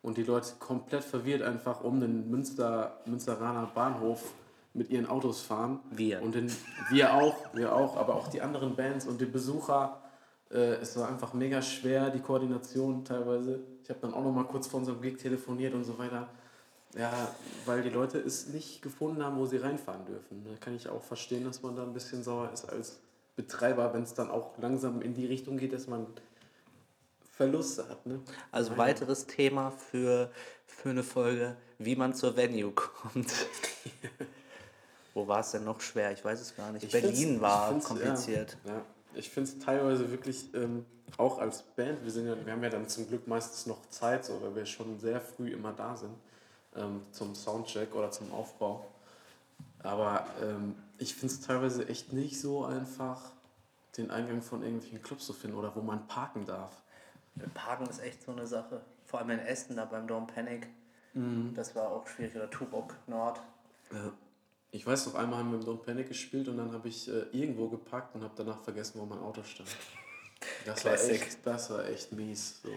Und 0.03 0.17
die 0.17 0.23
Leute 0.23 0.53
komplett 0.59 1.05
verwirrt 1.05 1.43
einfach 1.43 1.83
um 1.83 2.01
den 2.01 2.31
Münster, 2.31 3.01
Münsteraner 3.05 3.69
Bahnhof 3.75 4.33
mit 4.79 4.91
ihren 4.91 5.07
Autos 5.07 5.41
fahren. 5.41 5.81
Wir. 5.91 6.23
Und 6.23 6.35
den, 6.35 6.51
wir 6.91 7.15
auch, 7.15 7.37
wir 7.55 7.75
auch, 7.75 7.97
aber 7.97 8.15
auch 8.15 8.29
die 8.29 8.41
anderen 8.41 8.77
Bands 8.77 9.07
und 9.07 9.21
die 9.21 9.27
Besucher. 9.27 10.01
Äh, 10.51 10.77
es 10.77 10.97
war 10.97 11.09
einfach 11.09 11.35
mega 11.35 11.61
schwer, 11.61 12.11
die 12.11 12.21
Koordination 12.21 13.05
teilweise. 13.05 13.61
Ich 13.83 13.91
habe 13.91 14.01
dann 14.01 14.15
auch 14.15 14.23
noch 14.23 14.33
mal 14.33 14.45
kurz 14.45 14.67
vor 14.67 14.81
unserem 14.81 15.03
Gig 15.03 15.19
telefoniert 15.19 15.75
und 15.75 15.85
so 15.85 15.99
weiter. 15.99 16.29
Ja, 16.97 17.13
weil 17.67 17.83
die 17.83 17.91
Leute 17.91 18.19
es 18.19 18.49
nicht 18.49 18.81
gefunden 18.81 19.23
haben, 19.23 19.37
wo 19.37 19.45
sie 19.45 19.59
reinfahren 19.59 20.07
dürfen. 20.07 20.43
Da 20.45 20.57
kann 20.59 20.75
ich 20.75 20.89
auch 20.89 21.03
verstehen, 21.03 21.45
dass 21.45 21.63
man 21.63 21.77
da 21.77 21.83
ein 21.83 21.93
bisschen 21.93 22.23
sauer 22.23 22.51
ist 22.53 22.65
als 22.65 23.01
Betreiber, 23.37 23.93
wenn 23.93 24.03
es 24.03 24.15
dann 24.15 24.31
auch 24.31 24.57
langsam 24.59 25.03
in 25.03 25.15
die 25.15 25.27
Richtung 25.27 25.59
geht, 25.59 25.73
dass 25.73 25.87
man 25.87 26.07
Verluste 27.39 27.89
hat. 27.89 28.05
Ne? 28.05 28.21
Also 28.51 28.77
weiteres 28.77 29.27
Thema 29.27 29.71
für, 29.71 30.31
für 30.67 30.91
eine 30.91 31.05
Folge, 31.05 31.57
wie 31.79 31.95
man 31.95 32.15
zur 32.15 32.37
Venue 32.37 32.73
kommt. 32.73 33.33
Wo 35.15 35.27
war 35.27 35.41
es 35.41 35.51
denn 35.51 35.65
noch 35.65 35.81
schwer? 35.81 36.13
Ich 36.13 36.25
weiß 36.25 36.41
es 36.41 36.57
gar 36.57 36.73
nicht. 36.73 36.85
Ich 36.85 36.93
Berlin 36.93 37.41
war 37.41 37.79
kompliziert. 37.81 38.57
Ja, 38.65 38.75
ja. 38.75 38.83
Ich 39.15 39.31
finde 39.31 39.51
es 39.51 39.59
teilweise 39.59 40.11
wirklich, 40.11 40.55
ähm, 40.55 40.85
auch 41.17 41.39
als 41.39 41.63
Band, 41.63 42.05
wir, 42.05 42.11
sind 42.11 42.27
ja, 42.27 42.37
wir 42.45 42.53
haben 42.53 42.63
ja 42.63 42.71
dann 42.71 42.89
zum 42.89 43.09
Glück 43.09 43.27
meistens 43.27 43.67
noch 43.67 43.89
Zeit, 43.89 44.25
so, 44.25 44.41
weil 44.43 44.55
wir 44.55 44.67
schon 44.67 45.01
sehr 45.01 45.21
früh 45.21 45.51
immer 45.51 45.73
da 45.73 45.97
sind 45.97 46.13
ähm, 46.77 47.03
zum 47.13 47.35
Soundcheck 47.35 47.95
oder 47.95 48.11
zum 48.11 48.33
Aufbau. 48.33 48.87
Aber 49.83 50.27
ähm, 50.43 50.75
ich 50.99 51.15
finde 51.15 51.35
es 51.35 51.41
teilweise 51.41 51.89
echt 51.89 52.13
nicht 52.13 52.41
so 52.41 52.65
einfach, 52.65 53.33
den 53.97 54.11
Eingang 54.11 54.43
von 54.43 54.63
irgendwelchen 54.63 55.03
Clubs 55.03 55.27
zu 55.27 55.33
finden 55.33 55.57
oder 55.57 55.75
wo 55.75 55.81
man 55.81 56.07
parken 56.07 56.47
darf. 56.47 56.83
Parken 57.55 57.87
ist 57.87 58.01
echt 58.01 58.23
so 58.23 58.33
eine 58.33 58.47
Sache. 58.47 58.81
Vor 59.07 59.21
allem 59.21 59.31
in 59.31 59.39
Essen, 59.41 59.77
da 59.77 59.85
beim 59.85 60.07
Dome 60.07 60.27
Panic. 60.27 60.69
Mhm. 61.15 61.53
Das 61.55 61.75
war 61.75 61.91
auch 61.91 62.07
schwierig. 62.07 62.35
Oder 62.37 62.51
Turok 62.51 62.95
Nord. 63.07 63.41
Ja. 63.93 64.13
Ich 64.71 64.87
weiß 64.87 65.07
noch, 65.07 65.15
einmal 65.15 65.39
haben 65.39 65.51
wir 65.53 65.59
im 65.59 65.65
Don't 65.65 65.83
Panic 65.83 66.09
gespielt 66.09 66.49
und 66.49 66.59
dann 66.59 66.73
habe 66.73 66.89
ich 66.89 67.09
äh, 67.09 67.25
irgendwo 67.33 67.69
geparkt 67.69 68.15
und 68.15 68.23
habe 68.23 68.35
danach 68.37 68.61
vergessen, 68.63 69.01
wo 69.01 69.07
mein 69.07 69.19
Auto 69.19 69.43
stand. 69.43 69.69
Das 70.67 70.85
war, 70.85 70.93
echt, 70.93 71.39
das 71.45 71.71
war 71.71 71.87
echt 71.89 72.13
mies. 72.13 72.61
So. 72.63 72.71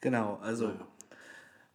Genau, 0.00 0.38
also 0.42 0.68
Naja. 0.68 0.86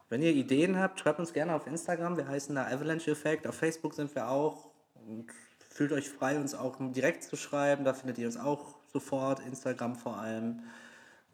wenn 0.09 0.21
ihr 0.21 0.31
Ideen 0.31 0.79
habt, 0.79 0.99
schreibt 0.99 1.19
uns 1.19 1.33
gerne 1.33 1.53
auf 1.53 1.67
Instagram. 1.67 2.17
Wir 2.17 2.27
heißen 2.27 2.55
da 2.55 2.65
Avalanche 2.65 3.11
Effect. 3.11 3.45
Auf 3.47 3.55
Facebook 3.55 3.93
sind 3.93 4.15
wir 4.15 4.29
auch. 4.29 4.71
Und 4.95 5.27
fühlt 5.69 5.91
euch 5.91 6.09
frei, 6.09 6.37
uns 6.39 6.55
auch 6.55 6.77
direkt 6.79 7.23
zu 7.23 7.35
schreiben. 7.35 7.83
Da 7.83 7.93
findet 7.93 8.17
ihr 8.17 8.25
uns 8.25 8.37
auch 8.37 8.75
sofort. 8.91 9.41
Instagram 9.45 9.95
vor 9.95 10.17
allem. 10.17 10.63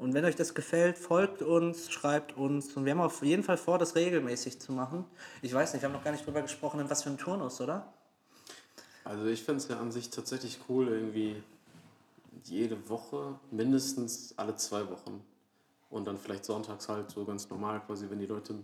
Und 0.01 0.15
wenn 0.15 0.25
euch 0.25 0.35
das 0.35 0.55
gefällt, 0.55 0.97
folgt 0.97 1.43
uns, 1.43 1.91
schreibt 1.91 2.35
uns. 2.35 2.75
Und 2.75 2.85
wir 2.85 2.93
haben 2.93 3.01
auf 3.01 3.21
jeden 3.21 3.43
Fall 3.43 3.57
vor, 3.57 3.77
das 3.77 3.95
regelmäßig 3.95 4.59
zu 4.59 4.71
machen. 4.71 5.05
Ich 5.43 5.53
weiß 5.53 5.73
nicht, 5.73 5.83
wir 5.83 5.89
haben 5.89 5.93
noch 5.93 6.03
gar 6.03 6.11
nicht 6.11 6.25
drüber 6.25 6.41
gesprochen, 6.41 6.79
in 6.79 6.89
was 6.89 7.03
für 7.03 7.11
ein 7.11 7.19
Turnus, 7.19 7.61
oder? 7.61 7.93
Also 9.03 9.27
ich 9.27 9.43
finde 9.43 9.61
es 9.61 9.67
ja 9.67 9.79
an 9.79 9.91
sich 9.91 10.09
tatsächlich 10.09 10.57
cool, 10.67 10.87
irgendwie 10.87 11.43
jede 12.45 12.89
Woche, 12.89 13.35
mindestens 13.51 14.33
alle 14.37 14.55
zwei 14.55 14.89
Wochen. 14.89 15.23
Und 15.91 16.05
dann 16.05 16.17
vielleicht 16.17 16.45
sonntags 16.45 16.89
halt 16.89 17.11
so 17.11 17.23
ganz 17.23 17.47
normal, 17.51 17.79
quasi, 17.85 18.09
wenn 18.09 18.17
die 18.17 18.25
Leute, 18.25 18.55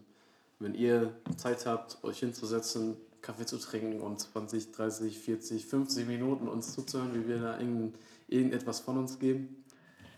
wenn 0.57 0.73
ihr 0.73 1.13
Zeit 1.35 1.67
habt, 1.67 2.03
euch 2.03 2.17
hinzusetzen, 2.17 2.97
Kaffee 3.21 3.45
zu 3.45 3.59
trinken 3.59 4.01
und 4.01 4.19
20, 4.19 4.71
30, 4.71 5.19
40, 5.19 5.67
50 5.67 6.07
Minuten 6.07 6.47
uns 6.47 6.73
zuzuhören, 6.73 7.13
wie 7.13 7.27
wir 7.27 7.37
da 7.37 7.59
irgend, 7.59 7.95
irgendetwas 8.27 8.79
von 8.79 8.97
uns 8.97 9.19
geben. 9.19 9.63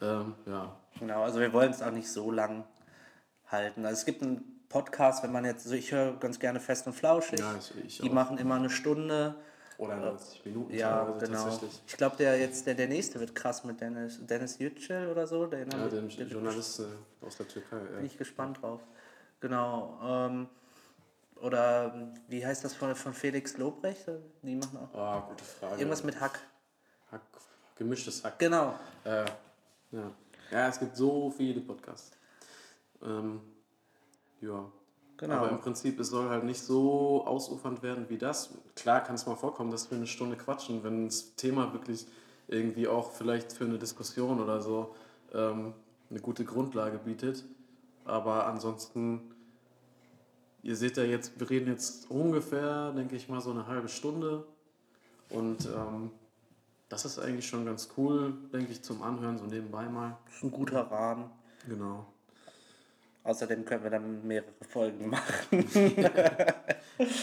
Ähm, 0.02 0.36
ja, 0.46 0.76
Genau, 1.00 1.24
also 1.24 1.40
wir 1.40 1.52
wollen 1.54 1.72
es 1.72 1.82
auch 1.82 1.92
nicht 1.92 2.12
so 2.12 2.30
lang 2.32 2.66
halten. 3.48 3.86
Also 3.86 4.00
es 4.00 4.06
gibt 4.06 4.22
einen 4.22 4.66
Podcast, 4.68 5.24
wenn 5.24 5.32
man 5.32 5.46
jetzt, 5.46 5.66
also 5.66 5.76
ich 5.76 5.92
höre 5.92 6.14
ganz 6.18 6.40
gerne 6.40 6.60
Fest 6.60 6.88
und 6.88 6.94
Flauschig. 6.94 7.40
Ja, 7.40 7.56
ich- 7.86 8.00
Die 8.00 8.10
auch. 8.10 8.14
machen 8.14 8.38
immer 8.38 8.56
eine 8.56 8.70
Stunde. 8.70 9.36
oder 9.78 9.96
90 9.96 10.44
Minuten 10.44 10.74
Ja, 10.74 11.06
teilweise 11.06 11.26
genau. 11.26 11.44
tatsächlich. 11.46 11.82
Ich 11.88 11.96
glaube, 11.96 12.18
der 12.18 12.38
jetzt, 12.38 12.68
der, 12.68 12.76
der 12.76 12.90
nächste 12.90 13.18
wird 13.22 13.34
krass 13.34 13.64
mit 13.64 13.80
Dennis, 13.80 14.20
Dennis 14.26 14.60
Yücel 14.60 15.08
oder 15.08 15.26
so. 15.26 15.46
Den 15.46 15.72
Ja, 15.72 15.88
den 15.88 16.10
den- 16.10 16.28
Journalist 16.30 16.82
äh, 16.82 17.26
aus 17.26 17.38
der 17.38 17.48
Türkei. 17.48 17.78
Bin 17.78 18.00
Ja. 18.00 18.06
ich 18.06 18.18
gespannt 18.18 18.62
drauf. 18.62 18.82
Genau. 19.40 19.98
Ähm, 20.04 20.50
oder 21.42 22.12
wie 22.28 22.46
heißt 22.46 22.66
das 22.66 22.74
von, 22.74 22.94
von 22.94 23.14
Felix 23.14 23.58
Lobrecht? 23.58 24.06
Die 24.42 24.56
machen 24.56 24.78
auch 24.78 24.98
Ah, 24.98 25.26
gute 25.30 25.44
Frage. 25.46 25.76
irgendwas 25.78 26.04
mit 26.04 26.20
Hack. 26.20 26.40
Hack, 27.12 27.22
gemischtes 27.78 28.22
Hack. 28.24 28.38
Genau. 28.38 28.74
Äh, 29.06 29.24
ja. 29.92 30.12
ja, 30.52 30.68
es 30.68 30.80
gibt 30.80 30.96
so 30.96 31.30
viele 31.32 31.62
Podcasts. 31.62 32.12
Ähm, 33.02 33.42
ja. 34.42 34.66
Genau. 35.18 35.36
Aber 35.36 35.50
im 35.50 35.60
Prinzip, 35.60 36.00
es 36.00 36.10
soll 36.10 36.30
halt 36.30 36.46
nicht 36.46 36.62
so 36.62 37.26
ausufernd 37.26 37.84
werden 37.84 38.06
wie 38.08 38.18
das. 38.18 38.52
Klar 38.76 39.04
kann 39.04 39.16
es 39.16 39.26
mal 39.26 39.36
vorkommen, 39.36 39.70
dass 39.70 39.92
wir 39.92 39.98
eine 39.98 40.08
Stunde 40.08 40.38
quatschen, 40.38 40.82
wenn 40.84 41.08
das 41.08 41.36
Thema 41.36 41.74
wirklich 41.74 42.08
irgendwie 42.48 42.88
auch 42.88 43.12
vielleicht 43.12 43.52
für 43.52 43.66
eine 43.66 43.78
Diskussion 43.78 44.40
oder 44.40 44.62
so 44.62 44.96
ähm, 45.34 45.74
eine 46.10 46.20
gute 46.22 46.46
Grundlage 46.46 47.00
bietet. 47.00 47.44
Aber 48.06 48.48
ansonsten, 48.48 49.36
ihr 50.64 50.78
seht 50.78 50.96
ja 50.96 51.04
jetzt, 51.04 51.38
wir 51.38 51.50
reden 51.50 51.68
jetzt 51.68 52.10
ungefähr, 52.10 52.92
denke 52.94 53.18
ich 53.18 53.28
mal, 53.28 53.42
so 53.42 53.52
eine 53.52 53.68
halbe 53.68 53.90
Stunde. 53.90 54.46
Und 55.30 55.66
ähm, 55.66 56.12
das 56.90 57.06
ist 57.06 57.20
eigentlich 57.20 57.48
schon 57.48 57.66
ganz 57.66 57.90
cool, 57.98 58.34
denke 58.52 58.72
ich, 58.72 58.82
zum 58.82 59.02
Anhören, 59.04 59.38
so 59.38 59.46
nebenbei 59.46 59.88
mal. 59.88 60.18
Das 60.26 60.36
ist 60.36 60.44
ein 60.44 60.52
guter 60.52 60.82
Rahmen. 60.92 61.30
Genau. 61.68 62.06
Außerdem 63.24 63.64
können 63.64 63.84
wir 63.84 63.92
dann 63.92 64.26
mehrere 64.26 64.52
Folgen 64.68 65.10
machen. 65.10 65.68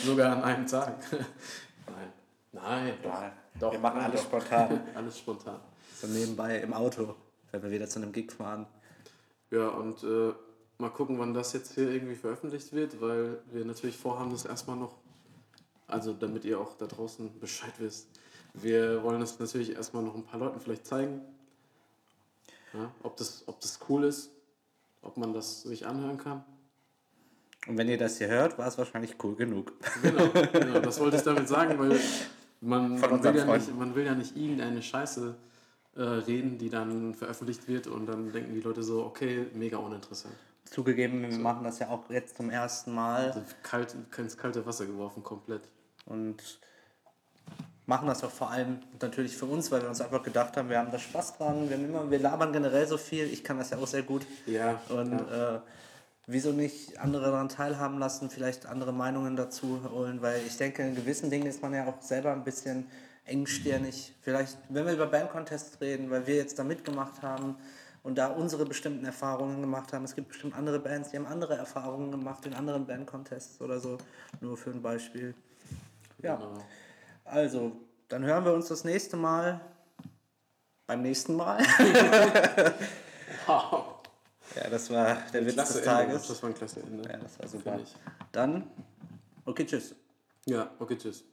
Sogar 0.04 0.36
an 0.36 0.42
einem 0.44 0.66
Tag. 0.66 0.98
Nein. 1.10 2.12
Nein, 2.52 2.94
doch. 3.02 3.22
doch. 3.60 3.72
wir 3.72 3.78
machen 3.80 3.98
nein, 3.98 4.10
alles 4.10 4.22
spontan. 4.22 4.80
alles 4.94 5.18
spontan. 5.18 5.60
So 6.00 6.06
nebenbei 6.06 6.58
im 6.60 6.72
Auto, 6.72 7.14
wenn 7.50 7.62
wir 7.62 7.70
wieder 7.70 7.88
zu 7.88 7.98
einem 7.98 8.12
Gig 8.12 8.32
fahren. 8.32 8.66
Ja, 9.50 9.68
und 9.68 10.02
äh, 10.04 10.32
mal 10.78 10.90
gucken, 10.90 11.18
wann 11.18 11.34
das 11.34 11.52
jetzt 11.52 11.74
hier 11.74 11.90
irgendwie 11.90 12.14
veröffentlicht 12.14 12.72
wird, 12.72 13.00
weil 13.00 13.40
wir 13.50 13.64
natürlich 13.64 13.96
vorhaben, 13.96 14.30
das 14.30 14.44
erstmal 14.44 14.76
noch, 14.76 14.94
also 15.86 16.12
damit 16.12 16.44
ihr 16.44 16.58
auch 16.60 16.76
da 16.76 16.86
draußen 16.86 17.38
Bescheid 17.40 17.72
wisst, 17.78 18.08
wir 18.62 19.02
wollen 19.02 19.20
das 19.20 19.38
natürlich 19.38 19.74
erstmal 19.74 20.02
noch 20.02 20.14
ein 20.14 20.24
paar 20.24 20.40
Leuten 20.40 20.60
vielleicht 20.60 20.86
zeigen, 20.86 21.20
ja, 22.72 22.90
ob, 23.02 23.16
das, 23.16 23.44
ob 23.46 23.60
das 23.60 23.78
cool 23.88 24.04
ist, 24.04 24.30
ob 25.02 25.16
man 25.16 25.32
das 25.32 25.62
sich 25.62 25.86
anhören 25.86 26.18
kann. 26.18 26.44
Und 27.66 27.78
wenn 27.78 27.88
ihr 27.88 27.98
das 27.98 28.18
hier 28.18 28.28
hört, 28.28 28.58
war 28.58 28.68
es 28.68 28.78
wahrscheinlich 28.78 29.16
cool 29.22 29.34
genug. 29.34 29.72
Genau, 30.02 30.28
genau, 30.52 30.80
das 30.80 31.00
wollte 31.00 31.16
ich 31.16 31.22
damit 31.22 31.48
sagen, 31.48 31.78
weil 31.78 31.98
man, 32.60 32.98
man, 33.00 33.22
will, 33.22 33.36
ja 33.36 33.44
nicht, 33.44 33.76
man 33.76 33.94
will 33.94 34.06
ja 34.06 34.14
nicht 34.14 34.36
irgendeine 34.36 34.82
Scheiße 34.82 35.34
äh, 35.96 36.02
reden, 36.02 36.58
die 36.58 36.70
dann 36.70 37.14
veröffentlicht 37.14 37.66
wird 37.68 37.86
und 37.88 38.06
dann 38.06 38.32
denken 38.32 38.54
die 38.54 38.60
Leute 38.60 38.82
so, 38.82 39.04
okay, 39.04 39.46
mega 39.54 39.78
uninteressant. 39.78 40.34
Zugegeben, 40.64 41.22
wir 41.22 41.38
machen 41.38 41.64
das 41.64 41.78
ja 41.78 41.88
auch 41.88 42.08
jetzt 42.10 42.36
zum 42.36 42.50
ersten 42.50 42.94
Mal. 42.94 43.26
Also 43.26 43.42
kalt, 43.62 43.96
ins 44.16 44.36
kalte 44.36 44.64
Wasser 44.66 44.86
geworfen, 44.86 45.22
komplett. 45.22 45.62
Und 46.06 46.60
machen 47.86 48.08
das 48.08 48.22
auch 48.24 48.30
vor 48.30 48.50
allem 48.50 48.80
natürlich 49.00 49.36
für 49.36 49.46
uns, 49.46 49.70
weil 49.70 49.82
wir 49.82 49.88
uns 49.88 50.00
einfach 50.00 50.22
gedacht 50.22 50.56
haben, 50.56 50.68
wir 50.68 50.78
haben 50.78 50.90
da 50.90 50.98
Spaß 50.98 51.38
dran, 51.38 51.68
wir, 51.68 51.76
haben 51.76 51.84
immer, 51.84 52.10
wir 52.10 52.18
labern 52.18 52.52
generell 52.52 52.86
so 52.86 52.98
viel, 52.98 53.32
ich 53.32 53.44
kann 53.44 53.58
das 53.58 53.70
ja 53.70 53.78
auch 53.78 53.86
sehr 53.86 54.02
gut. 54.02 54.26
Ja, 54.46 54.80
Und 54.88 55.12
äh, 55.12 55.60
wieso 56.26 56.50
nicht 56.50 56.98
andere 56.98 57.26
daran 57.26 57.48
teilhaben 57.48 57.98
lassen, 57.98 58.28
vielleicht 58.28 58.66
andere 58.66 58.92
Meinungen 58.92 59.36
dazu 59.36 59.80
holen, 59.90 60.20
weil 60.20 60.40
ich 60.46 60.56
denke, 60.56 60.82
in 60.82 60.96
gewissen 60.96 61.30
Dingen 61.30 61.46
ist 61.46 61.62
man 61.62 61.72
ja 61.72 61.86
auch 61.86 62.02
selber 62.02 62.32
ein 62.32 62.42
bisschen 62.42 62.86
engstirnig. 63.24 64.14
Vielleicht, 64.20 64.58
wenn 64.68 64.86
wir 64.86 64.92
über 64.92 65.06
Bandcontests 65.06 65.80
reden, 65.80 66.10
weil 66.10 66.26
wir 66.26 66.36
jetzt 66.36 66.58
da 66.58 66.64
mitgemacht 66.64 67.22
haben 67.22 67.56
und 68.02 68.18
da 68.18 68.28
unsere 68.28 68.64
bestimmten 68.64 69.04
Erfahrungen 69.04 69.60
gemacht 69.60 69.92
haben. 69.92 70.04
Es 70.04 70.14
gibt 70.14 70.28
bestimmt 70.28 70.56
andere 70.56 70.78
Bands, 70.78 71.10
die 71.10 71.16
haben 71.16 71.26
andere 71.26 71.56
Erfahrungen 71.56 72.10
gemacht 72.10 72.46
in 72.46 72.54
anderen 72.54 72.86
Bandcontests 72.86 73.60
oder 73.60 73.80
so, 73.80 73.98
nur 74.40 74.56
für 74.56 74.70
ein 74.70 74.82
Beispiel. 74.82 75.34
Ja. 76.22 76.36
Genau. 76.36 76.54
Also, 77.26 77.72
dann 78.08 78.24
hören 78.24 78.44
wir 78.44 78.52
uns 78.52 78.68
das 78.68 78.84
nächste 78.84 79.16
Mal 79.16 79.60
beim 80.86 81.02
nächsten 81.02 81.34
Mal. 81.36 81.62
Wow. 83.46 84.00
Ja, 84.56 84.68
das 84.70 84.90
war 84.90 85.18
der 85.32 85.46
Witz 85.46 85.54
des. 85.54 85.82
Tages. 85.82 86.26
Das 86.26 86.42
war 86.42 86.50
ein 86.50 86.54
klasse 86.54 86.80
Ende. 86.80 87.08
Ja, 87.08 87.16
das 87.16 87.38
war 87.38 87.46
super. 87.46 87.78
Dann, 88.32 88.68
okay, 89.44 89.64
tschüss. 89.64 89.94
Ja, 90.46 90.70
okay, 90.78 90.96
tschüss. 90.96 91.24